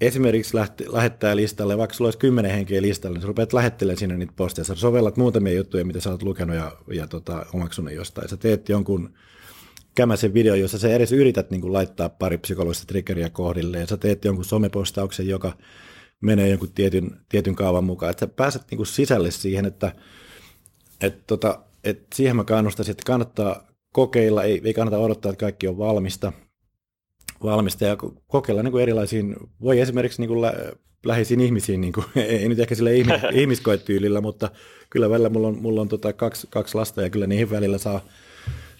[0.00, 4.16] esimerkiksi lähti, lähettää listalle, vaikka sulla olisi kymmenen henkeä listalle, niin sä rupeat lähettelemään sinne
[4.16, 4.64] niitä posteja.
[4.64, 8.28] Sä sovellat muutamia juttuja, mitä sä oot lukenut ja, ja tota, omaksunut jostain.
[8.28, 9.14] Sä teet jonkun
[9.94, 13.96] kämäsen video, jossa sä edes yrität niin kuin, laittaa pari psykologista triggeriä kohdille, ja sä
[13.96, 15.52] teet jonkun somepostauksen, joka
[16.20, 18.10] menee jonkun tietyn, tietyn kaavan mukaan.
[18.10, 19.92] Että sä pääset niin kuin, sisälle siihen, että
[21.00, 25.68] et, tota, et siihen mä kannustaisin, että kannattaa kokeilla, ei, ei kannata odottaa, että kaikki
[25.68, 26.32] on valmista–
[27.44, 30.72] valmista ja kokeilla niin kuin erilaisiin, voi esimerkiksi niin kuin lä-
[31.06, 34.50] läheisiin ihmisiin, niin kuin, ei nyt ehkä ihmis- ihmiskoetyylillä, mutta
[34.90, 38.00] kyllä välillä mulla on, mulla on tota kaksi, kaksi lasta ja kyllä niihin välillä saa,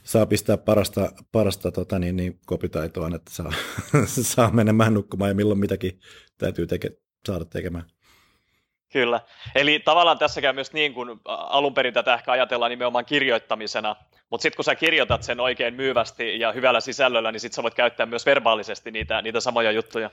[0.04, 3.52] saa pistää parasta, parasta tota, niin, niin kopitaitoa, että saa,
[4.06, 6.00] saa menemään nukkumaan ja milloin mitäkin
[6.38, 6.90] täytyy teke,
[7.26, 7.84] saada tekemään.
[8.92, 9.20] Kyllä.
[9.54, 13.96] Eli tavallaan tässä käy myös niin, kun alun perin tätä ehkä ajatellaan nimenomaan kirjoittamisena,
[14.30, 17.74] mutta sitten kun sä kirjoitat sen oikein myyvästi ja hyvällä sisällöllä, niin sitten sä voit
[17.74, 20.10] käyttää myös verbaalisesti niitä, niitä samoja juttuja.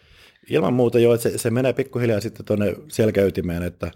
[0.49, 3.91] Ilman muuta joo, että se, se menee pikkuhiljaa sitten tuonne selkäytimeen, että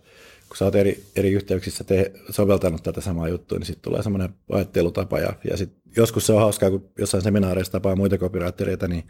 [0.56, 4.30] kun sä oot eri, eri yhteyksissä te, soveltanut tätä samaa juttua, niin sitten tulee semmoinen
[4.52, 5.20] ajattelutapa.
[5.20, 9.04] Ja, ja sit joskus se on hauskaa, kun jossain seminaareissa tapaa muita copywritereita, niin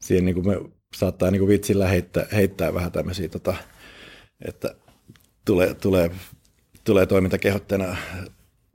[0.00, 3.54] siihen niin kuin me saattaa niin kuin vitsillä heittää, heittää vähän tämmöisiä, tota,
[4.44, 4.74] että
[5.44, 6.10] tulee, tulee,
[6.84, 7.96] tulee toimintakehotteena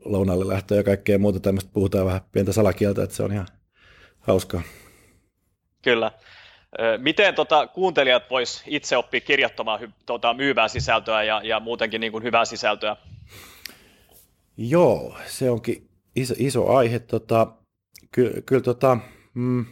[0.06, 1.72] lounalle lähtöä ja kaikkea muuta tämmöistä.
[1.74, 3.48] Puhutaan vähän pientä salakieltä, että se on ihan
[4.20, 4.62] hauskaa.
[5.82, 6.12] Kyllä.
[6.98, 12.12] Miten tota, kuuntelijat vois itse oppia kirjoittamaan hy, tota, myyvää sisältöä ja, ja muutenkin niin
[12.12, 12.96] kuin hyvää sisältöä?
[14.58, 17.00] Joo, se onkin iso, iso aihe.
[17.00, 17.48] Tota,
[18.12, 18.98] ky, kyllä tota,
[19.34, 19.66] mm,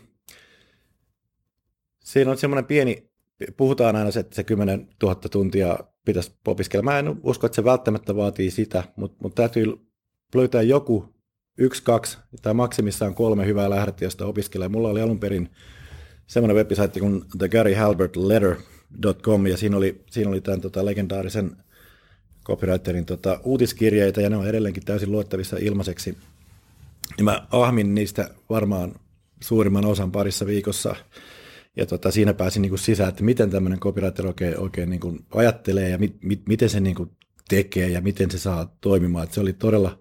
[2.03, 3.09] siinä on semmoinen pieni,
[3.57, 6.83] puhutaan aina se, että se 10 000 tuntia pitäisi opiskella.
[6.83, 9.73] Mä en usko, että se välttämättä vaatii sitä, mutta, mutta täytyy
[10.35, 11.13] löytää joku
[11.57, 14.67] yksi, kaksi tai maksimissaan kolme hyvää lähdettä, josta opiskelee.
[14.67, 15.49] Mulla oli alun perin
[16.33, 21.57] semmoinen website kuin The Gary Halbert Letter.com ja siinä oli, siinä oli tämän tota, legendaarisen
[22.45, 26.17] copywriterin tota, uutiskirjeitä ja ne on edelleenkin täysin luettavissa ilmaiseksi.
[27.17, 28.95] Ja mä ahmin niistä varmaan
[29.43, 30.95] suurimman osan parissa viikossa
[31.77, 35.25] ja tota, siinä pääsin niin kuin sisään, että miten tämmöinen copywriter oikein, oikein niin kuin
[35.35, 37.09] ajattelee ja mit, mit, miten se niin kuin
[37.49, 39.23] tekee ja miten se saa toimimaan.
[39.23, 39.99] Että se oli todella,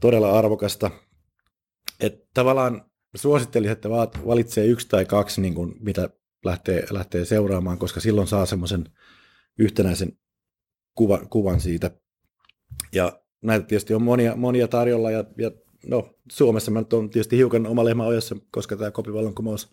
[0.00, 0.90] todella arvokasta.
[2.00, 3.88] Että tavallaan suosittelisin, että
[4.26, 6.10] valitsee yksi tai kaksi, niin kuin, mitä
[6.44, 8.84] lähtee, lähtee seuraamaan, koska silloin saa semmoisen
[9.58, 10.12] yhtenäisen
[10.94, 11.90] kuvan, kuvan siitä.
[12.92, 15.50] Ja näitä tietysti on monia, monia tarjolla, ja, ja
[15.86, 19.72] no, Suomessa mä nyt on tietysti hiukan oma lehmä ojassa, koska tämä kopivallankumous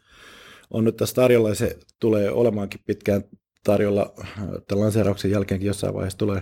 [0.70, 3.24] on nyt tässä tarjolla, ja se tulee olemaankin pitkään
[3.64, 6.42] tarjolla tämän lanseerauksen jälkeenkin jossain vaiheessa tulee.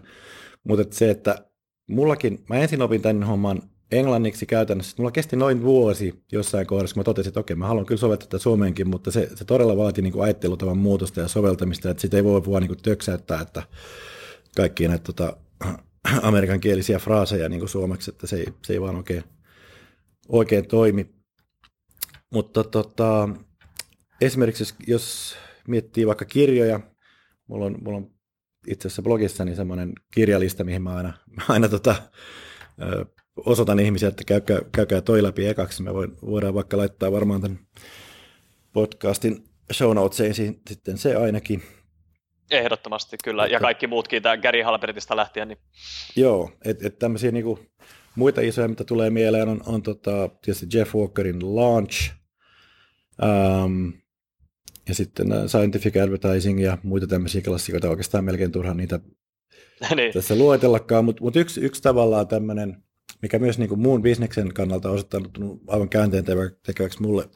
[0.63, 1.45] Mutta se, että
[1.87, 3.61] mullakin, mä ensin opin tämän homman
[3.93, 4.95] englanniksi käytännössä.
[4.97, 8.27] Mulla kesti noin vuosi jossain kohdassa, kun mä totesin, että okei, mä haluan kyllä soveltaa
[8.27, 12.17] tätä Suomeenkin, mutta se, se todella vaati niin kuin ajattelutavan muutosta ja soveltamista, että sitä
[12.17, 13.63] ei voi vaan niin kuin töksäyttää, että
[14.55, 15.37] kaikki näitä tota,
[16.21, 19.23] amerikankielisiä fraaseja niin kuin suomeksi, että se ei, se ei vaan oikein,
[20.29, 21.09] oikein toimi.
[22.33, 23.29] Mutta tota,
[24.21, 25.35] esimerkiksi jos, jos
[25.67, 26.79] miettii vaikka kirjoja,
[27.47, 28.11] mulla on, mulla on
[28.67, 31.13] itse asiassa blogissani semmoinen kirjalista, mihin mä aina,
[31.49, 31.95] aina tota,
[33.37, 35.83] osoitan ihmisiä, että käykää, käykää toi läpi ekaksi.
[35.83, 35.93] Me
[36.25, 37.59] voidaan vaikka laittaa varmaan tämän
[38.73, 39.43] podcastin
[39.73, 41.63] show notesiin sitten se ainakin.
[42.51, 45.47] Ehdottomasti kyllä, ja kaikki muutkin, tämä Gary Halbertista lähtien.
[45.47, 45.57] Niin...
[46.15, 47.59] Joo, että et tämmöisiä niinku,
[48.15, 52.11] muita isoja, mitä tulee mieleen, on, on tota, tietysti Jeff Walkerin Launch,
[53.21, 53.93] um,
[54.87, 58.99] ja sitten äh, scientific advertising ja muita tämmöisiä klassikoita, oikeastaan melkein turhaan niitä
[59.95, 60.13] niin.
[60.13, 62.83] tässä luetellakaan, mutta mut yksi, yksi tavallaan tämmöinen,
[63.23, 65.31] mikä myös niin kuin muun bisneksen kannalta on osoittanut
[65.67, 66.25] aivan käänteen
[66.65, 67.29] tekeväksi mulle,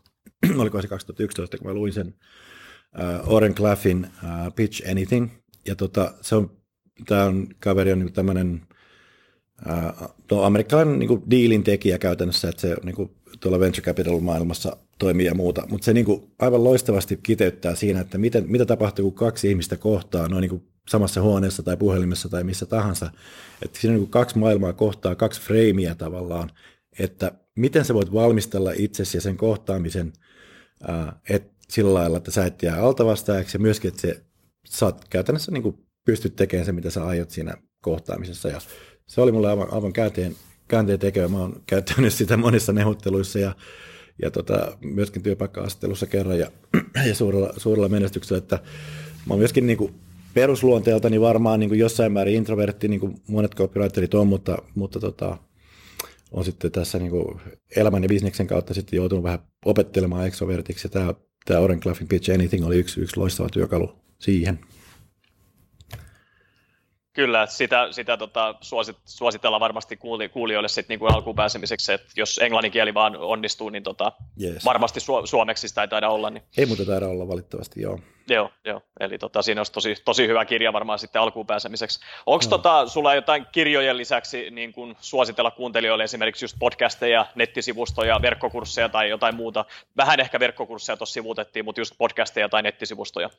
[0.58, 5.30] oliko se 2011, kun mä luin sen uh, Oren Claffin uh, Pitch Anything,
[5.68, 6.52] ja tota, se on,
[7.06, 8.62] tämä on, kaveri on niin tämmöinen
[9.66, 14.78] uh, no, amerikkalainen niin dealin tekijä käytännössä, että se niin kuin, tuolla venture capital maailmassa
[15.00, 19.12] toimii ja muuta, mutta se niin kuin aivan loistavasti kiteyttää siinä, että miten, mitä tapahtuu,
[19.12, 23.12] kun kaksi ihmistä kohtaa noin niin kuin samassa huoneessa tai puhelimessa tai missä tahansa.
[23.62, 26.52] Että siinä on niin kaksi maailmaa kohtaa, kaksi freimiä tavallaan,
[27.00, 30.14] että miten sä voit valmistella itsesi ja sen kohtaamisen
[30.88, 34.24] ää, et, sillä lailla, että sä et jää altavastaajaksi ja myöskin, että se,
[34.66, 38.50] saat käytännössä niin kuin pystyt tekemään se, mitä sä aiot siinä kohtaamisessa.
[38.50, 38.62] Ja
[39.08, 40.36] se oli mulle aivan, aivan käänteen,
[40.68, 41.28] käänteen tekevä.
[41.28, 43.56] Mä oon käyttänyt sitä monissa neuvotteluissa ja,
[44.22, 46.52] ja tota, myöskin työpaikka-asettelussa kerran ja,
[47.08, 48.56] ja suurella, suurella menestyksellä, että
[49.26, 49.96] mä oon myöskin niin kuin
[50.38, 55.38] perusluonteeltani varmaan niin kuin jossain määrin introvertti, niin kuin monet copywriterit on, mutta, mutta tota,
[56.32, 57.42] on sitten tässä niin kuin
[57.76, 60.86] elämän ja bisneksen kautta sitten joutunut vähän opettelemaan extrovertiksi.
[60.86, 61.14] Ja tämä,
[61.46, 64.60] tämä Oren Claffin Pitch Anything oli yksi, yksi loistava työkalu siihen.
[67.18, 72.08] Kyllä, sitä, sitä tota, suosit, suositellaan varmasti kuuli, kuulijoille sit niin kuin alkuun pääsemiseksi, että
[72.16, 74.66] jos englannin kieli vaan onnistuu, niin tota, yes.
[74.66, 76.30] varmasti su, suomeksi sitä ei taida olla.
[76.30, 76.44] Niin...
[76.58, 78.00] Ei muuta taida olla valitettavasti, joo.
[78.30, 78.82] Joo, joo.
[79.00, 82.00] eli tota, siinä olisi tosi, tosi hyvä kirja varmaan sitten alkuun pääsemiseksi.
[82.26, 82.50] Onko no.
[82.50, 89.10] tota, sulla jotain kirjojen lisäksi niin kun suositella kuuntelijoille esimerkiksi just podcasteja, nettisivustoja, verkkokursseja tai
[89.10, 89.66] jotain muuta?
[89.98, 93.30] Vähän ehkä verkkokursseja tuossa sivuutettiin, mutta just podcasteja tai nettisivustoja.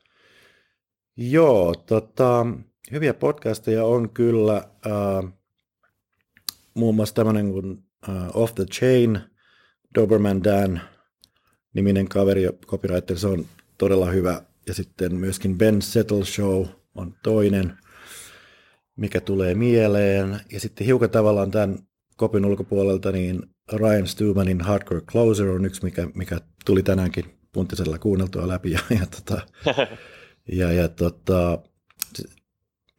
[1.16, 2.46] Joo, tota,
[2.92, 5.32] hyviä podcasteja on kyllä äh,
[6.74, 9.20] muun muassa tämmöinen kuin äh, Off the Chain,
[9.94, 10.80] Doberman Dan
[11.74, 13.46] niminen kaveri ja copywriter, se on
[13.78, 14.42] todella hyvä.
[14.66, 17.78] Ja sitten myöskin Ben Settle Show on toinen,
[18.96, 20.40] mikä tulee mieleen.
[20.52, 21.78] Ja sitten hiukan tavallaan tämän
[22.16, 28.48] kopin ulkopuolelta, niin Ryan Stumanin Hardcore Closer on yksi, mikä, mikä tuli tänäänkin puntisella kuunneltua
[28.48, 28.70] läpi.
[28.70, 29.46] Ja, ja, tota,
[30.52, 31.62] ja, ja tota,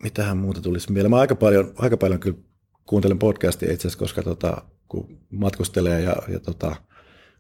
[0.04, 1.12] mitähän muuta tulisi mieleen.
[1.12, 2.38] Mä aika paljon, aika paljon kyllä
[2.86, 6.76] kuuntelen podcastia itse asiassa, koska tota, kun matkustelee ja, ja tota,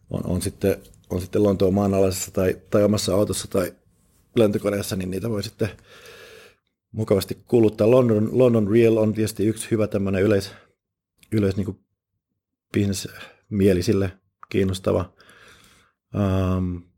[0.10, 0.78] on, on, sitten,
[1.10, 3.74] on sitten Lontoon maanalaisessa tai, tai omassa autossa tai
[4.36, 5.70] lentokoneessa, niin niitä voi sitten
[6.92, 7.92] mukavasti kuluttaa.
[7.92, 10.52] London, London Real on tietysti yksi hyvä tämmöinen yleis,
[11.32, 11.80] yleis niin
[12.74, 14.12] bisnesmielisille
[14.50, 15.14] kiinnostava.
[16.58, 16.89] Um,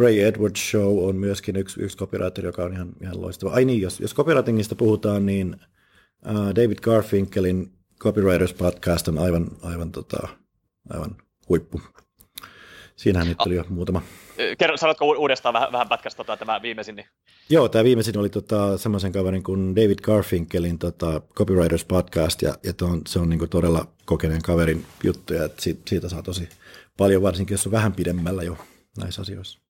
[0.00, 3.50] Ray Edwards Show on myöskin yksi, yksi copywriter, joka on ihan, ihan loistava.
[3.50, 5.56] Ai niin, jos, jos copywritingista puhutaan, niin
[6.26, 10.28] uh, David Garfinkelin Copywriters Podcast on aivan, aivan, tota,
[10.90, 11.16] aivan
[11.48, 11.80] huippu.
[12.96, 14.02] Siinähän nyt tuli jo muutama.
[14.58, 16.96] Kerro, sanotko uudestaan vähän, vähän pätkästä tota, tämä viimeisin?
[16.96, 17.06] Niin...
[17.50, 22.72] Joo, tämä viimeisin oli tota, semmoisen kaverin kuin David Garfinkelin tota, Copywriters Podcast, ja, ja
[22.72, 26.48] ton, se on niinku todella kokeneen kaverin juttuja, että siitä, siitä saa tosi
[26.96, 28.56] paljon, varsinkin jos on vähän pidemmällä jo
[28.98, 29.65] näissä asioissa.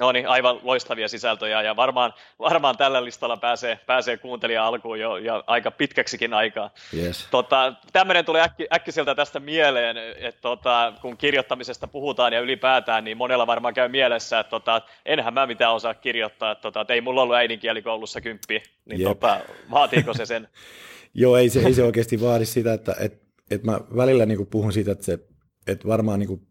[0.00, 5.16] No niin, aivan loistavia sisältöjä ja varmaan, varmaan tällä listalla pääsee, pääsee kuuntelija alkuun jo
[5.16, 6.70] ja aika pitkäksikin aikaa.
[6.96, 7.28] Yes.
[7.30, 13.16] Tota, tämmöinen tulee äkki, äkkiseltä tästä mieleen, että tota, kun kirjoittamisesta puhutaan ja ylipäätään, niin
[13.16, 17.00] monella varmaan käy mielessä, että tota, enhän mä mitään osaa kirjoittaa, että, tota, että ei
[17.00, 20.48] mulla ollut äidinkielikoulussa kymppi, niin tota, vaatiiko se sen?
[21.14, 24.72] Joo, ei se, ei se oikeasti vaadi sitä, että et, et mä välillä niin puhun
[24.72, 25.18] siitä, että, se,
[25.66, 26.49] että varmaan niin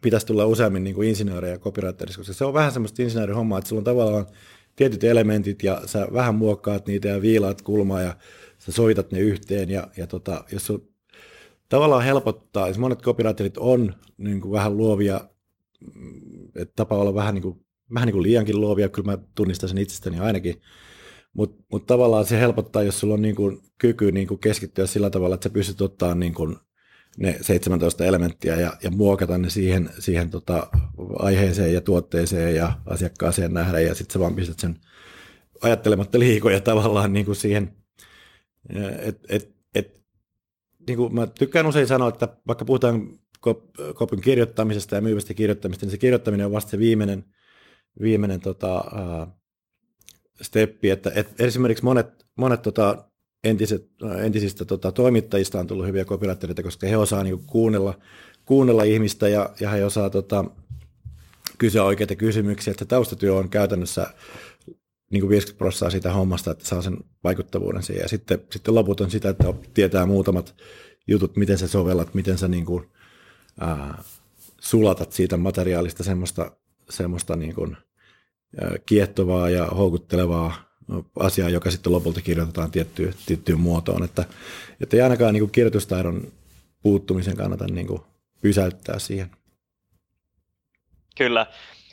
[0.00, 3.84] pitäisi tulla useammin niin insinöörejä copywriterissa, koska se on vähän semmoista insinöörihommaa, että sulla on
[3.84, 4.26] tavallaan
[4.76, 8.16] tietyt elementit ja sä vähän muokkaat niitä ja viilaat kulmaa ja
[8.58, 10.88] sä soitat ne yhteen ja, ja tota, jos sun
[11.68, 15.20] tavallaan helpottaa, jos monet copywriterit on niin kuin vähän luovia,
[15.94, 17.60] mm, että tapa olla vähän niin kuin,
[17.94, 20.60] vähän niin kuin liiankin luovia, kyllä mä tunnistan sen itsestäni ainakin,
[21.32, 25.10] mutta mut tavallaan se helpottaa, jos sulla on niin kuin kyky niin kuin keskittyä sillä
[25.10, 26.56] tavalla, että sä pystyt ottaa niin kuin
[27.18, 30.66] ne 17 elementtiä ja, ja muokata ne siihen, siihen tota
[31.18, 34.76] aiheeseen ja tuotteeseen ja asiakkaaseen nähdä ja sitten sä vaan pistät sen
[35.62, 37.76] ajattelematta liikoja tavallaan niin kuin siihen,
[38.98, 40.02] että et, et,
[40.88, 43.18] niin kuin mä tykkään usein sanoa, että vaikka puhutaan
[43.94, 47.24] kopin kirjoittamisesta ja myyvästä kirjoittamista, niin se kirjoittaminen on vasta se viimeinen,
[48.00, 49.28] viimeinen tota, uh,
[50.42, 53.07] steppi, että et esimerkiksi monet, monet tota,
[53.44, 53.88] entiset,
[54.22, 57.98] entisistä tota, toimittajista on tullut hyviä copywritereita, koska he osaa niin kuunnella,
[58.44, 60.44] kuunnella ihmistä ja, ja he osaa tota,
[61.58, 62.70] kysyä oikeita kysymyksiä.
[62.70, 64.06] Että taustatyö on käytännössä
[65.10, 68.02] niin kuin 50 prosenttia siitä hommasta, että saa sen vaikuttavuuden siihen.
[68.02, 70.54] Ja sitten, sitten loput on sitä, että tietää muutamat
[71.06, 72.86] jutut, miten sä sovellat, miten sä niin kuin,
[73.60, 74.02] ää,
[74.60, 76.52] sulatat siitä materiaalista semmoista,
[76.90, 77.76] semmoista niin kuin,
[78.60, 80.67] ää, kiehtovaa ja houkuttelevaa
[81.18, 84.24] asiaa, joka sitten lopulta kirjoitetaan tiettyyn, tiettyyn muotoon, että,
[84.80, 86.32] että ei ainakaan niin kuin kirjoitustaidon
[86.82, 88.02] puuttumisen kannata niin kuin
[88.40, 89.30] pysäyttää siihen.
[91.16, 91.46] Kyllä.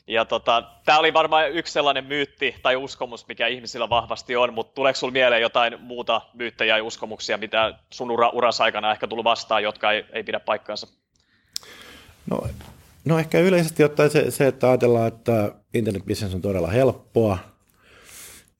[0.07, 4.75] Ja tota, tämä oli varmaan yksi sellainen myytti tai uskomus, mikä ihmisillä vahvasti on, mutta
[4.75, 9.25] tuleeko sinulla mieleen jotain muuta myyttejä ja uskomuksia, mitä sun ura, uras aikana ehkä tullut
[9.25, 10.87] vastaan, jotka ei, ei pidä paikkaansa?
[12.29, 12.47] No
[13.05, 17.37] No ehkä yleisesti ottaen se, se että ajatellaan, että internetbusiness on todella helppoa,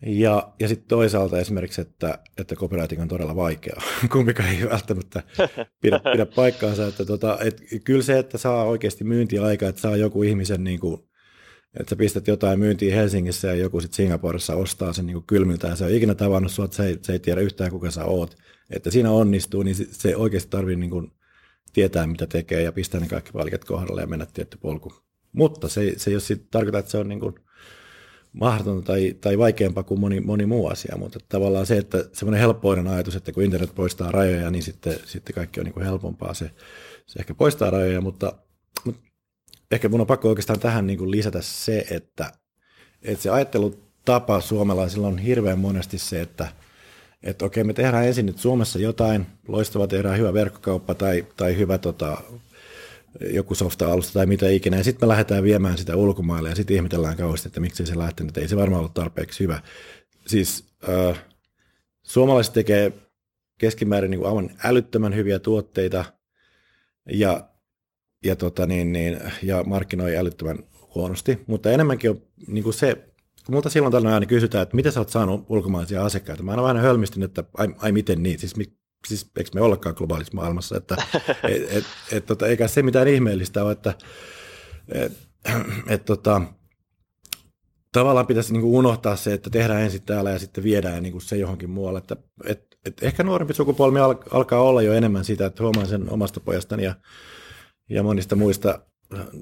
[0.06, 3.82] ja, ja sitten toisaalta esimerkiksi, että, että copywriting on todella vaikeaa.
[4.12, 5.24] Kumpikaan ei välttämättä
[5.82, 6.88] pidä, pidä paikkaansa.
[6.88, 11.02] Että tota, et, kyllä se, että saa oikeasti myyntiaikaa, että saa joku ihmisen, niin kuin,
[11.80, 15.86] että sä pistät jotain myyntiä Helsingissä ja joku sitten Singaporessa ostaa sen niin kylmiltä se
[15.86, 18.36] on ikinä tavannut sua, että se ei, se ei tiedä yhtään kuka sä oot.
[18.70, 21.12] Että siinä onnistuu, niin se oikeasti tarvii niin kuin
[21.74, 24.94] tietää, mitä tekee ja pistää ne kaikki palikat kohdalle ja mennä tietty polku.
[25.32, 27.36] Mutta se, se ei ole tarkoita, että se on niin kuin
[28.36, 32.88] mahdotonta tai, tai vaikeampaa kuin moni, moni muu asia, mutta tavallaan se, että semmoinen helppoinen
[32.88, 36.34] ajatus, että kun internet poistaa rajoja, niin sitten, sitten kaikki on niin kuin helpompaa.
[36.34, 36.52] Se,
[37.06, 38.34] se ehkä poistaa rajoja, mutta,
[38.86, 39.02] mutta
[39.72, 42.32] ehkä mun on pakko oikeastaan tähän niin kuin lisätä se, että,
[43.02, 46.48] että se ajattelutapa suomalaisilla on hirveän monesti se, että,
[47.24, 51.78] että okei, me tehdään ensin nyt Suomessa jotain, loistava tehdään hyvä verkkokauppa tai, tai hyvä
[51.78, 52.18] tota,
[53.34, 57.18] joku softa-alusta tai mitä ikinä, ja sitten me lähdetään viemään sitä ulkomaille, ja sitten ihmetellään
[57.18, 59.62] kauheasti, että miksi se lähtenyt, ei se varmaan ollut tarpeeksi hyvä.
[60.28, 61.24] Siis äh,
[62.04, 62.92] suomalaiset tekee
[63.58, 66.06] keskimäärin niin kuin aivan älyttömän hyviä tuotteita,
[67.12, 67.50] ja,
[68.24, 70.60] ja, tota niin, niin, ja markkinoi älyttömän
[70.96, 72.96] huonosti, mutta enemmänkin on niin kuin se,
[73.46, 76.64] kun multa silloin tällöin aina kysytään, että miten sä oot saanut ulkomaisia asiakkaita, mä aina
[76.64, 78.56] vähän hölmistynyt, että ai, ai miten niin, siis
[79.08, 80.96] siis eikö me ollakaan globaalissa maailmassa, että
[81.50, 83.94] et, et, et, tota, eikä se mitään ihmeellistä ole, että
[84.92, 85.18] et,
[85.88, 86.42] et, tota,
[87.92, 91.70] tavallaan pitäisi niinku unohtaa se, että tehdään ensin täällä ja sitten viedään niinku se johonkin
[91.70, 92.00] muualle.
[92.00, 92.16] Että,
[92.46, 96.40] et, et ehkä nuorempi sukupolvi al, alkaa olla jo enemmän sitä, että huomaan sen omasta
[96.40, 96.96] pojastani ja,
[97.90, 98.80] ja monista muista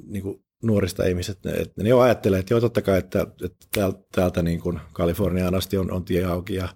[0.07, 4.41] niinku nuorista ihmisistä, että ne jo ajattelee, että joo totta kai, että, että täältä, täältä
[4.41, 6.69] niin kuin Kaliforniaan asti on, on tie auki ja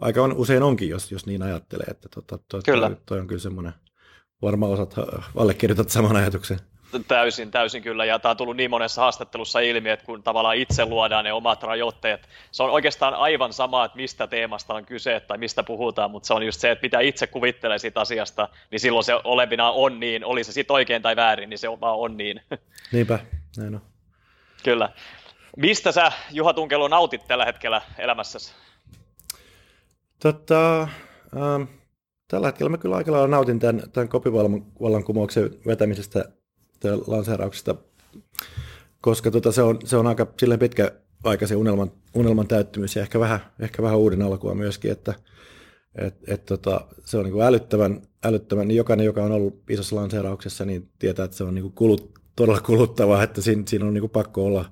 [0.00, 2.88] aika on, usein onkin, jos, jos niin ajattelee, että tota, toi, kyllä.
[2.88, 3.72] Toi, toi on kyllä semmoinen,
[4.42, 4.94] varmaan osat
[5.36, 6.58] allekirjoitat saman ajatuksen.
[7.08, 10.84] Täysin, täysin kyllä, ja tämä on tullut niin monessa haastattelussa ilmi, että kun tavallaan itse
[10.84, 15.38] luodaan ne omat rajoitteet, se on oikeastaan aivan sama, että mistä teemasta on kyse tai
[15.38, 19.04] mistä puhutaan, mutta se on just se, että mitä itse kuvittelee siitä asiasta, niin silloin
[19.04, 22.40] se olevina on niin, oli se sitten oikein tai väärin, niin se vaan on niin.
[22.92, 23.18] Niinpä,
[23.56, 23.80] näin on.
[24.64, 24.88] Kyllä.
[25.56, 28.52] Mistä sä, Juha Tunkelo, nautit tällä hetkellä elämässäsi?
[30.22, 31.62] Tota, ähm,
[32.28, 36.24] tällä hetkellä mä kyllä aika lailla nautin tämän, tämän kopivallankumouksen vetämisestä
[36.80, 37.74] tai lanseerauksesta,
[39.00, 40.92] koska tota, se, on, se on aika silleen pitkä
[41.24, 45.14] aika se unelman, unelman täyttymys ja ehkä vähän, ehkä vähän uuden alkua myöskin, että
[45.94, 49.96] et, et, tota, se on niin kuin älyttävän, älyttävän, niin jokainen, joka on ollut isossa
[49.96, 53.94] lanseerauksessa, niin tietää, että se on niin kuin kulut, todella kuluttavaa, että siinä, siinä on
[53.94, 54.64] niin kuin pakko olla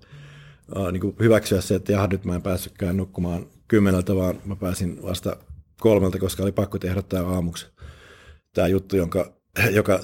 [0.92, 5.02] niin kuin hyväksyä se, että jaha, nyt mä en päässytkään nukkumaan kymmeneltä, vaan mä pääsin
[5.02, 5.37] vasta
[5.80, 7.66] kolmelta, koska oli pakko tehdä tämä aamuksi.
[8.54, 9.33] Tämä juttu, jonka,
[9.70, 10.00] joka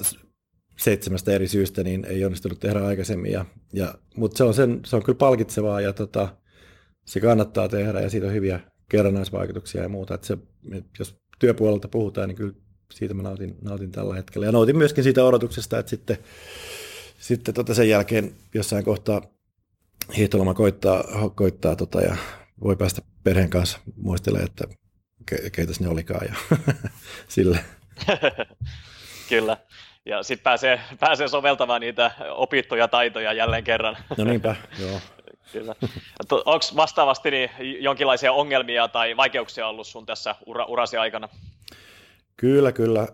[0.77, 3.31] seitsemästä eri syystä niin ei onnistunut tehdä aikaisemmin.
[3.31, 6.37] Ja, ja, mutta se on, sen, se on kyllä palkitsevaa ja tota,
[7.05, 10.13] se kannattaa tehdä ja siitä on hyviä kerrannaisvaikutuksia ja muuta.
[10.13, 10.37] Että se,
[10.99, 12.53] jos työpuolelta puhutaan, niin kyllä
[12.93, 14.45] siitä mä nautin, nautin tällä hetkellä.
[14.45, 16.17] Ja nautin myöskin siitä odotuksesta, että sitten,
[17.19, 19.21] sitten tota sen jälkeen jossain kohtaa
[20.17, 21.03] hiihtoloma koittaa,
[21.35, 22.15] koittaa tota, ja
[22.63, 24.67] voi päästä perheen kanssa muistelemaan, että
[25.25, 26.57] ke, keitäs ne olikaan ja
[27.35, 27.59] sille.
[29.29, 29.57] Kyllä.
[30.05, 33.97] Ja sitten pääsee, pääsee soveltamaan niitä opittuja taitoja jälleen kerran.
[34.17, 34.99] No niinpä, joo.
[35.53, 35.75] Kyllä.
[36.31, 41.29] Onko vastaavasti niin jonkinlaisia ongelmia tai vaikeuksia ollut sun tässä ura, urasi aikana?
[42.37, 43.07] Kyllä, kyllä.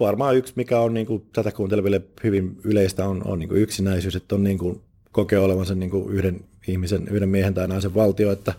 [0.00, 4.16] Varmaan yksi, mikä on niin kuin, tätä kuunteleville hyvin yleistä, on, on niin kuin yksinäisyys,
[4.16, 8.32] että on niin kuin, kokee olevansa niin kuin yhden ihmisen, yhden miehen tai naisen valtio,
[8.32, 8.54] että,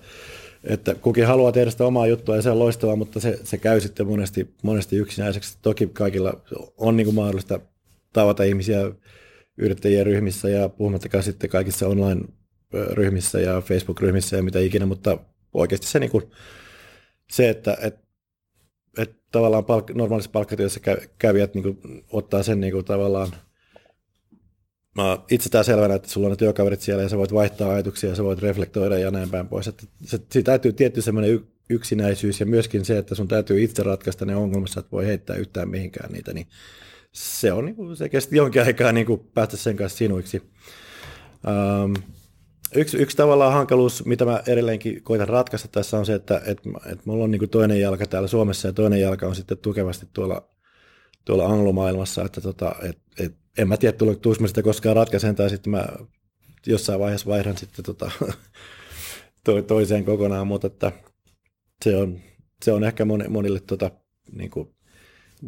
[0.63, 3.81] että kukin haluaa tehdä sitä omaa juttua ja se on loistavaa, mutta se, se käy
[3.81, 5.57] sitten monesti, monesti yksinäiseksi.
[5.61, 6.41] Toki kaikilla
[6.77, 7.59] on niin kuin mahdollista
[8.13, 8.91] tavata ihmisiä
[9.57, 15.17] yrittäjien ryhmissä ja puhumattakaan sitten kaikissa online-ryhmissä ja Facebook-ryhmissä ja mitä ikinä, mutta
[15.53, 16.23] oikeasti se, niin kuin,
[17.31, 17.95] se että et,
[18.97, 20.79] et tavallaan palk, normaalissa palkkatyössä
[21.17, 23.31] kävijät niin kuin, ottaa sen niin kuin, tavallaan–
[24.95, 28.15] mä itsestään selvänä, että sulla on ne työkaverit siellä ja sä voit vaihtaa ajatuksia ja
[28.15, 29.67] sä voit reflektoida ja näin päin pois.
[29.67, 34.25] Että se, siitä täytyy tietty semmoinen yksinäisyys ja myöskin se, että sun täytyy itse ratkaista
[34.25, 36.47] ne ongelmat, että voi heittää yhtään mihinkään niitä, niin
[37.11, 40.41] se on niin se kesti jonkin aikaa niin kuin päästä sen kanssa sinuiksi.
[41.83, 41.93] Um,
[42.75, 47.03] yksi, yksi tavallaan hankaluus, mitä mä edelleenkin koitan ratkaista tässä on se, että, että, että
[47.05, 50.49] mulla on niin kuin toinen jalka täällä Suomessa ja toinen jalka on sitten tukevasti tuolla,
[51.25, 53.02] tuolla anglomaailmassa, että tota, et, et
[53.57, 55.87] en mä tiedä, tuliko mä sitä koskaan ratkaisen, tai sitten mä
[56.65, 58.11] jossain vaiheessa vaihdan sitten tota,
[59.45, 60.91] to, toiseen kokonaan, mutta että
[61.85, 62.19] se on,
[62.63, 63.91] se on ehkä monille tota,
[64.31, 64.69] niin kuin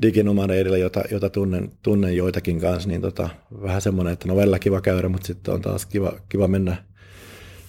[0.01, 3.29] diginomareidille, jota, jota tunnen, tunnen joitakin kanssa, niin tota,
[3.61, 6.85] vähän semmoinen, että no välillä kiva käydä, mutta sitten on taas kiva, kiva mennä,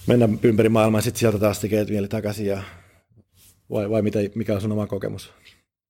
[0.07, 2.45] mennä ympäri maailmaa sitten sieltä taas tekee mieli takaisin.
[2.45, 2.63] Ja,
[3.69, 5.33] vai, vai mitä, mikä on sun oma kokemus?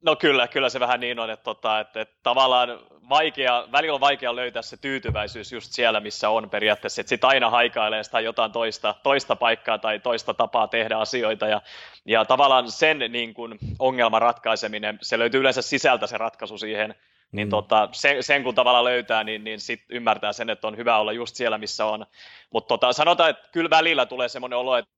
[0.02, 2.80] No kyllä, kyllä se vähän niin on, että, tota, että, että tavallaan
[3.10, 7.50] vaikea, välillä on vaikea löytää se tyytyväisyys just siellä, missä on periaatteessa, että sitten aina
[7.50, 11.62] haikailee sitä jotain toista, toista paikkaa tai toista tapaa tehdä asioita ja,
[12.06, 16.96] ja tavallaan sen niin kuin, ongelman ratkaiseminen, se löytyy yleensä sisältä se ratkaisu siihen,
[17.32, 17.50] niin mm.
[17.50, 21.12] tota, sen, sen kun tavallaan löytää, niin, niin sit ymmärtää sen, että on hyvä olla
[21.12, 22.06] just siellä, missä on.
[22.50, 24.97] Mutta tota, sanotaan, että kyllä välillä tulee semmoinen olo, että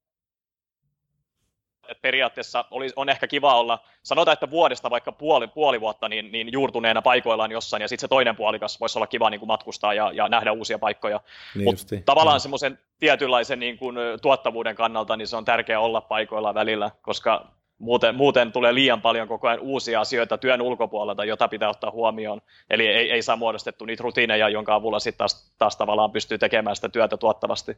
[1.90, 6.32] että periaatteessa oli, on ehkä kiva olla, sanotaan, että vuodesta vaikka puoli, puoli vuotta niin,
[6.32, 9.94] niin juurtuneena paikoillaan jossain, ja sitten se toinen puolikas voisi olla kiva niin kuin matkustaa
[9.94, 11.20] ja, ja nähdä uusia paikkoja.
[11.54, 12.38] Niin Mutta tavallaan no.
[12.38, 17.46] semmoisen tietynlaisen niin kuin, tuottavuuden kannalta niin se on tärkeää olla paikoilla välillä, koska
[17.78, 22.40] muuten, muuten tulee liian paljon koko ajan uusia asioita työn ulkopuolelta, jota pitää ottaa huomioon.
[22.70, 26.76] Eli ei, ei saa muodostettu niitä rutiineja, jonka avulla sitten taas, taas tavallaan pystyy tekemään
[26.76, 27.76] sitä työtä tuottavasti.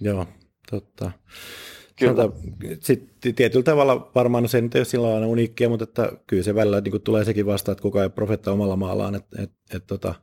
[0.00, 0.26] Joo,
[0.70, 1.10] totta.
[1.98, 2.28] Kyllä.
[2.80, 6.42] Sitten tietyllä tavalla varmaan no se nyt ei ole sillä lailla uniikkia, mutta että kyllä
[6.42, 9.14] se välillä niin tulee sekin vasta, että kukaan ei profetta omalla maallaan.
[9.14, 10.14] Että, et, et, tota,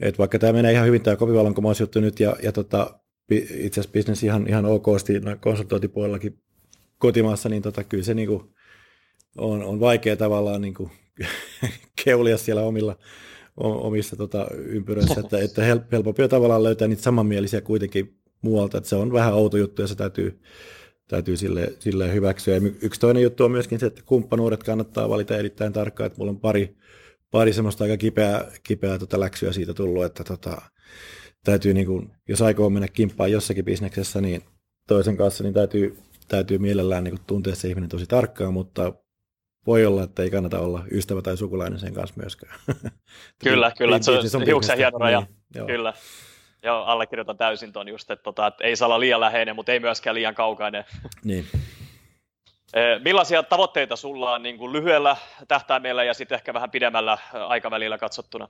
[0.00, 4.22] et vaikka tämä menee ihan hyvin tämä kopivallankumousjuttu nyt ja, ja tota, itse asiassa business
[4.22, 6.38] ihan, ihan okosti no konsultointipuolellakin
[6.98, 8.42] kotimaassa, niin tota, kyllä se niin kuin
[9.38, 10.90] on, on vaikea tavallaan niin kuin
[12.04, 12.96] keulia siellä omilla,
[13.56, 18.96] omissa tota, ympyröissä, että, että helpompi on tavallaan löytää niitä samanmielisiä kuitenkin muualta, että se
[18.96, 20.40] on vähän outo juttu ja se täytyy
[21.08, 22.54] täytyy sille, sille hyväksyä.
[22.54, 26.30] Ja yksi toinen juttu on myöskin se, että kumppanuudet kannattaa valita erittäin tarkkaan, että mulla
[26.30, 26.76] on pari,
[27.30, 30.62] pari semmoista aika kipeää, kipeää tota läksyä siitä tullut, että tota,
[31.44, 34.42] täytyy, niin kuin, jos aikoo mennä kimppaan jossakin bisneksessä, niin
[34.88, 35.96] toisen kanssa, niin täytyy,
[36.28, 38.92] täytyy mielellään niin kuin tuntea se ihminen tosi tarkkaan, mutta
[39.66, 42.58] voi olla, että ei kannata olla ystävä tai sukulainen sen kanssa myöskään.
[43.44, 45.94] kyllä, kyllä, se on hiuksen hieno raja, niin, kyllä.
[46.64, 49.80] Joo, allekirjoitan täysin ton just, että, tota, että ei saa olla liian läheinen, mutta ei
[49.80, 50.84] myöskään liian kaukainen.
[51.24, 51.46] Niin.
[53.04, 55.16] Millaisia tavoitteita sulla on niin kuin lyhyellä
[55.48, 58.48] tähtäimellä ja sitten ehkä vähän pidemmällä aikavälillä katsottuna?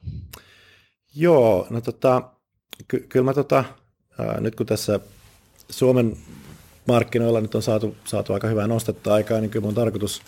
[1.16, 2.22] Joo, no tota,
[2.88, 3.64] ky- kyllä mä tota,
[4.18, 5.00] ää, nyt kun tässä
[5.70, 6.16] Suomen
[6.88, 10.22] markkinoilla nyt on saatu, saatu aika hyvää nostetta aikaa, niin kyllä mun tarkoitus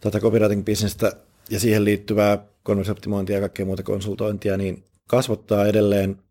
[0.00, 1.16] tätä copywriting-bisnestä
[1.50, 6.23] ja siihen liittyvää konversioptimointia ja kaikkea muuta konsultointia, niin kasvattaa edelleen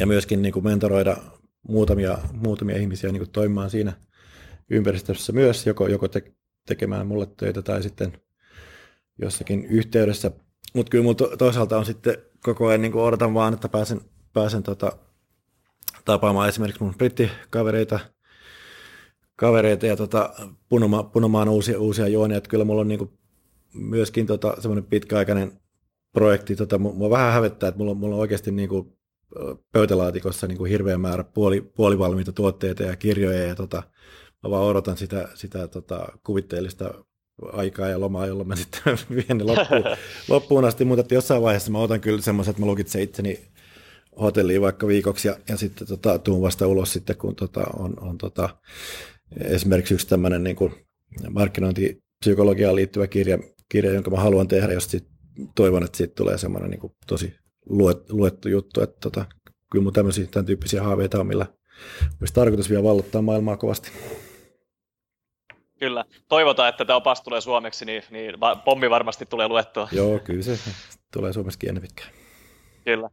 [0.00, 1.16] ja myöskin niin kuin mentoroida
[1.68, 3.92] muutamia, muutamia ihmisiä niin kuin toimimaan siinä
[4.70, 6.32] ympäristössä myös, joko, joko te,
[6.66, 8.12] tekemään mulle töitä tai sitten
[9.18, 10.30] jossakin yhteydessä.
[10.74, 14.00] Mutta kyllä mulla toisaalta on sitten koko ajan niin kuin odotan vaan, että pääsen,
[14.32, 14.92] pääsen tota,
[16.04, 18.00] tapaamaan esimerkiksi mun brittikavereita
[19.36, 20.34] kavereita ja tota,
[20.68, 22.36] punoma, punomaan uusia, uusia juonia.
[22.36, 23.10] Että kyllä mulla on niin kuin
[23.74, 25.60] myöskin tota, semmoinen pitkäaikainen
[26.12, 26.56] projekti.
[26.56, 28.99] Tota, mua vähän hävettää, että mulla, mulla on oikeasti niin kuin
[29.72, 33.82] pöytälaatikossa niin kuin hirveä määrä puoli, puolivalmiita tuotteita ja kirjoja ja tota,
[34.42, 36.94] mä vaan odotan sitä, sitä tota, kuvitteellista
[37.52, 38.82] aikaa ja lomaa, jolla mä sitten
[39.16, 39.84] vien ne loppuun,
[40.28, 43.40] loppuun asti, mutta että jossain vaiheessa mä otan kyllä semmoisen, että mä lukitsen itseni
[44.20, 48.18] hotelliin vaikka viikoksi ja, ja sitten tota, tuun vasta ulos sitten, kun tota, on, on
[48.18, 48.48] tota,
[49.40, 50.74] esimerkiksi yksi tämmöinen niin kuin
[51.30, 55.06] markkinointipsykologiaan liittyvä kirja, kirja, jonka mä haluan tehdä, jos sit,
[55.54, 57.34] toivon, että siitä tulee semmoinen niin kuin tosi
[57.66, 59.24] luet, luettu juttu, että tota,
[59.70, 61.46] kyllä mun tämmöisiä, tämän tyyppisiä haaveita on, millä
[62.20, 63.90] olisi tarkoitus vielä vallottaa maailmaa kovasti.
[65.78, 66.04] Kyllä.
[66.28, 68.34] Toivotaan, että tämä opas tulee suomeksi, niin, niin
[68.64, 69.88] pommi varmasti tulee luettua.
[69.92, 70.58] Joo, kyllä se
[71.12, 72.10] tulee suomeksi ennen pitkään.
[72.84, 73.10] Kyllä.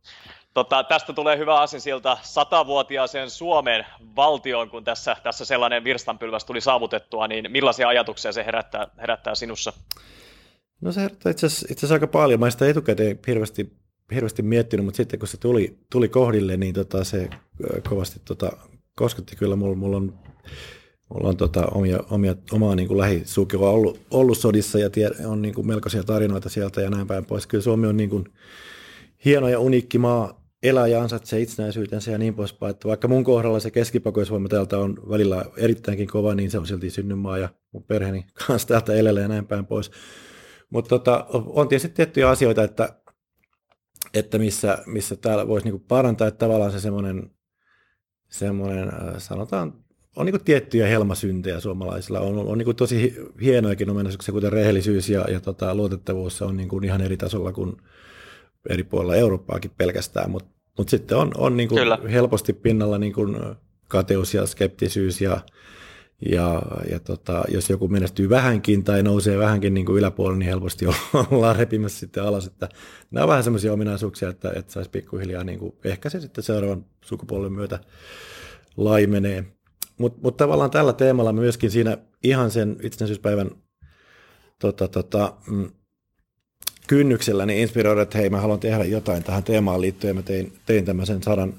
[0.53, 3.85] Tota, tästä tulee hyvä asia siltä satavuotiaaseen Suomen
[4.15, 9.73] valtioon, kun tässä, tässä sellainen virstanpylväs tuli saavutettua, niin millaisia ajatuksia se herättää, herättää sinussa?
[10.81, 12.39] No se herättää itse asiassa, itse asiassa aika paljon.
[12.39, 13.77] Mä sitä etukäteen hirveästi
[14.15, 17.29] hirveästi miettinyt, mutta sitten kun se tuli, tuli kohdille, niin tota, se
[17.89, 18.51] kovasti tota,
[18.95, 19.55] kosketti kyllä.
[19.55, 20.19] Mulla, mulla on,
[21.13, 25.41] mulla on tota, omia, omia, omaa niin kuin lähisukua ollut, ollut sodissa ja tie, on
[25.41, 27.47] niin kuin melkoisia tarinoita sieltä ja näin päin pois.
[27.47, 28.25] Kyllä Suomi on niin kuin
[29.25, 32.69] hieno ja uniikki maa, elää ja ansaitsee itsenäisyytensä ja niin poispäin.
[32.69, 36.89] Että vaikka mun kohdalla se keskipakoisvoima täältä on välillä erittäinkin kova, niin se on silti
[36.89, 39.91] synnymaa ja mun perheeni kanssa täältä elellä ja näin päin pois.
[40.69, 42.89] Mutta tota, on tietysti tiettyjä asioita, että
[44.13, 47.31] että missä, missä täällä voisi niinku parantaa, että tavallaan se semmoinen,
[48.29, 49.73] semmoinen äh, sanotaan,
[50.15, 52.19] on niinku tiettyjä helmasyntejä suomalaisilla.
[52.19, 56.79] On, on, on niinku tosi hienojakin ominaisuuksia, kuten rehellisyys ja, ja tota, luotettavuus on niinku
[56.83, 57.77] ihan eri tasolla kuin
[58.69, 61.75] eri puolilla Eurooppaakin pelkästään, mutta mut sitten on, on niinku
[62.11, 63.21] helposti pinnalla niinku
[63.87, 65.39] kateus ja skeptisyys ja,
[66.25, 66.61] Ja,
[66.91, 70.85] ja tota, jos joku menestyy vähänkin tai nousee vähänkin niin kuin yläpuolelle, niin helposti
[71.31, 72.47] ollaan repimässä sitten alas.
[72.47, 72.69] Että
[73.11, 76.85] nämä on vähän semmoisia ominaisuuksia, että, että saisi pikkuhiljaa, niin kuin, ehkä se sitten seuraavan
[77.05, 77.79] sukupolven myötä
[78.77, 79.45] laimenee.
[79.97, 83.51] Mutta mut tavallaan tällä teemalla myöskin siinä ihan sen itsenäisyyspäivän
[84.59, 85.71] tota, tota, mm,
[86.87, 90.15] kynnyksellä niin inspiroida, että hei mä haluan tehdä jotain tähän teemaan liittyen.
[90.15, 91.53] Mä tein, tein tämmöisen sadan,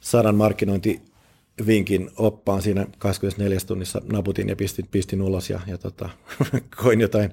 [0.00, 0.34] sadan
[1.60, 6.08] markkinointivinkin oppaan siinä 24 tunnissa naputin ja pistin, pistin ulos ja, ja tota,
[6.82, 7.30] koin jotain,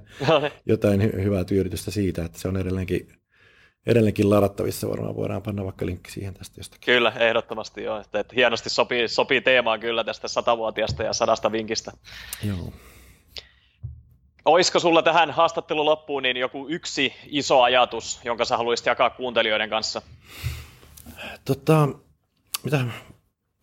[0.66, 3.08] jotain hy- hyvää tyydytystä siitä, että se on edelleenkin,
[3.86, 4.90] edelleenkin ladattavissa.
[4.90, 6.86] Varmaan voidaan panna vaikka linkki siihen tästä jostakin.
[6.86, 8.00] Kyllä, ehdottomasti joo.
[8.00, 11.92] Että, että hienosti sopii, sopii teemaan kyllä tästä satavuotiaasta ja sadasta vinkistä.
[12.44, 12.74] Joo.
[14.46, 19.70] Olisiko sulla tähän haastattelun loppuun niin joku yksi iso ajatus, jonka sä haluaisit jakaa kuuntelijoiden
[19.70, 20.02] kanssa?
[21.46, 21.88] Tota,
[22.64, 22.86] mitä?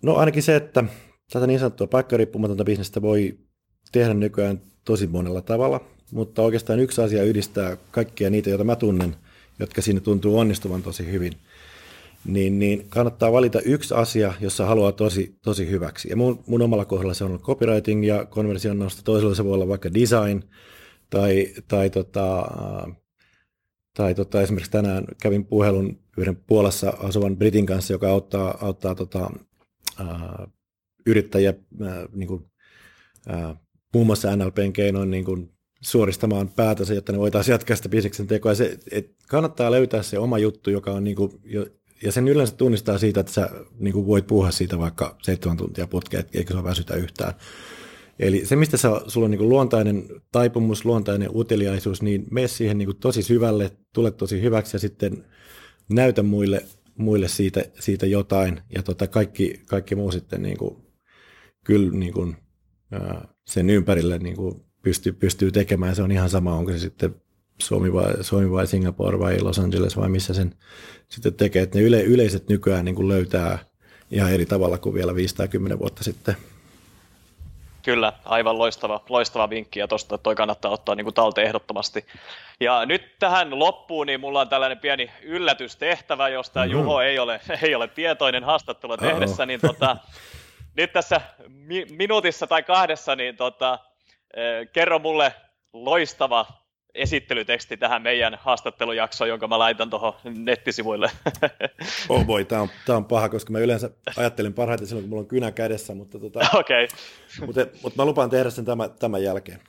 [0.05, 0.85] No ainakin se, että
[1.33, 3.39] tätä niin sanottua paikkariippumatonta bisnestä voi
[3.93, 5.81] tehdä nykyään tosi monella tavalla,
[6.13, 9.17] mutta oikeastaan yksi asia yhdistää kaikkia niitä, joita mä tunnen,
[9.59, 11.33] jotka siinä tuntuu onnistuvan tosi hyvin.
[12.25, 16.09] Niin, niin kannattaa valita yksi asia, jossa haluaa tosi, tosi hyväksi.
[16.09, 19.03] Ja mun, mun omalla kohdalla se on ollut copywriting ja konversion nosto.
[19.05, 20.43] Toisella se voi olla vaikka design,
[21.11, 22.47] tai, tai, tota,
[23.97, 29.31] tai tota, esimerkiksi tänään kävin puhelun yhden Puolassa asuvan Britin kanssa, joka auttaa, auttaa tota,
[29.99, 30.49] ää,
[31.07, 32.45] yrittäjiä ää, niin kuin,
[33.29, 33.57] ää,
[33.95, 38.55] muun muassa NLPn keinoin niin kuin, suoristamaan päätönsä, jotta ne voitaisiin jatkaa sitä bisneksen tekoa.
[38.55, 41.67] Se, et kannattaa löytää se oma juttu, joka on niin kuin, jo,
[42.03, 45.87] ja sen yleensä tunnistaa siitä, että sä niin kuin voit puhua siitä vaikka seitsemän tuntia
[45.87, 47.35] putkea, eikä se väsytä yhtään.
[48.19, 52.97] Eli se, mistä sä, sulla on niin luontainen taipumus, luontainen uteliaisuus, niin mene siihen niin
[53.01, 55.25] tosi syvälle, tule tosi hyväksi ja sitten
[55.93, 56.65] näytä muille,
[56.97, 58.61] muille siitä, siitä jotain.
[58.75, 60.77] Ja tota kaikki, kaikki muu sitten niin kuin,
[61.65, 62.37] kyllä niin kuin,
[63.47, 65.97] sen ympärille niin kuin pystyy, pystyy tekemään.
[65.97, 67.15] Se on ihan sama, onko se sitten
[67.63, 70.55] Suomi vai, Suomi vai Singapore vai Los Angeles vai missä sen
[71.09, 71.63] sitten tekee.
[71.63, 73.59] Että ne yle, yleiset nykyään niin kuin löytää
[74.11, 76.37] ihan eri tavalla kuin vielä 510 vuotta sitten.
[77.85, 82.07] Kyllä, aivan loistava, loistava vinkki ja tuosta toi kannattaa ottaa niin kuin talteen ehdottomasti.
[82.61, 86.73] Ja nyt tähän loppuun, niin mulla on tällainen pieni yllätystehtävä, josta mm-hmm.
[86.73, 89.97] Juho ei ole, ei ole tietoinen haastattelua tehdessä, niin tota,
[90.77, 93.79] nyt tässä mi- minuutissa tai kahdessa, niin tota,
[94.37, 95.35] eh, kerro mulle
[95.73, 96.47] loistava
[96.95, 101.11] esittelyteksti tähän meidän haastattelujaksoon, jonka mä laitan tuohon nettisivuille.
[102.09, 105.21] Oh boy, tämä on, tää on paha, koska mä yleensä ajattelen parhaiten silloin, kun mulla
[105.21, 106.89] on kynä kädessä, mutta, tota, okay.
[107.47, 109.61] mutta, mutta mä lupaan tehdä sen tämän, tämän jälkeen.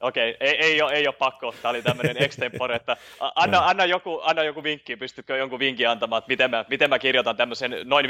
[0.00, 0.48] Okei, okay.
[0.48, 1.54] ei, ei, ole, ei ole pakko.
[1.62, 2.96] Tämä oli tämmöinen extempore, että
[3.34, 6.98] anna, anna, joku, anna joku vinkki, pystytkö jonkun vinkin antamaan, että miten mä, miten mä
[6.98, 8.08] kirjoitan tämmöisen noin 50-100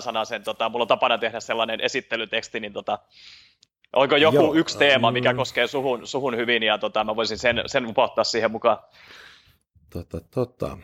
[0.00, 2.98] sanasen, tota, mulla on tapana tehdä sellainen esittelyteksti, niin tota,
[3.92, 5.36] Onko joku Joo, yksi teema, mikä mm.
[5.36, 8.78] koskee suhun, suhun hyvin, ja tota, mä voisin sen, sen upottaa siihen mukaan?
[9.90, 10.78] Tota, tota.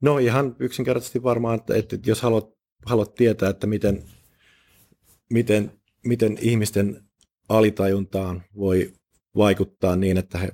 [0.00, 2.48] No ihan yksinkertaisesti varmaan, että, että jos haluat,
[2.86, 4.02] haluat tietää, että miten,
[5.32, 7.02] miten, miten ihmisten
[7.48, 8.92] alitajuntaan voi
[9.36, 10.48] vaikuttaa niin, että he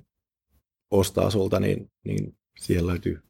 [0.91, 3.23] ostaa sulta, niin, niin siellä löytyy,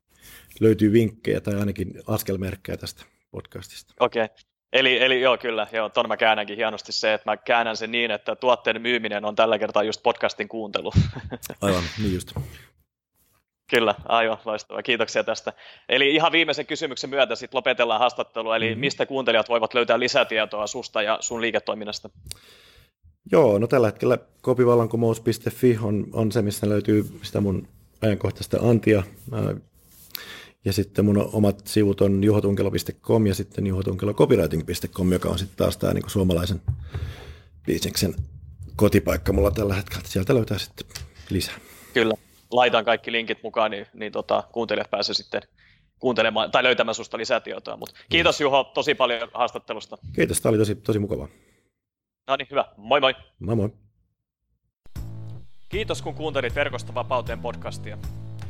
[0.60, 3.94] löytyy vinkkejä tai ainakin askelmerkkejä tästä podcastista.
[4.00, 4.24] Okei.
[4.24, 4.36] Okay.
[4.72, 8.10] Eli, eli joo, kyllä, joo, ton mä käännänkin hienosti se, että mä käännän sen niin,
[8.10, 10.92] että tuotteen myyminen on tällä kertaa just podcastin kuuntelu.
[11.62, 12.32] Aivan, niin just.
[13.70, 14.82] Kyllä, aivan loistavaa.
[14.82, 15.52] Kiitoksia tästä.
[15.88, 18.80] Eli ihan viimeisen kysymyksen myötä sitten lopetellaan haastattelua, eli mm-hmm.
[18.80, 22.10] mistä kuuntelijat voivat löytää lisätietoa susta ja sun liiketoiminnasta?
[23.32, 27.68] Joo, no tällä hetkellä kopivallankumous.fi on, on se, missä löytyy sitä mun
[28.02, 29.02] ajankohtaista antia.
[30.64, 35.94] Ja sitten mun omat sivut on juhotunkelo.com ja sitten juhotunkelocopywriting.com, joka on sitten taas tämä
[35.94, 36.62] niinku suomalaisen
[37.66, 38.14] bisneksen
[38.76, 40.02] kotipaikka mulla tällä hetkellä.
[40.06, 40.86] Sieltä löytää sitten
[41.30, 41.54] lisää.
[41.94, 42.14] Kyllä,
[42.50, 45.42] laitan kaikki linkit mukaan, niin, niin tota, kuuntelijat pääsee sitten
[45.98, 47.76] kuuntelemaan tai löytämään susta lisätietoa.
[47.76, 49.98] Mut kiitos Juho tosi paljon haastattelusta.
[50.14, 51.28] Kiitos, tämä oli tosi, tosi mukavaa.
[52.28, 52.64] No niin, hyvä.
[52.76, 53.14] Moi moi.
[53.38, 53.70] Moi moi.
[55.68, 57.98] Kiitos kun kuuntelit Verkosta vapauteen podcastia.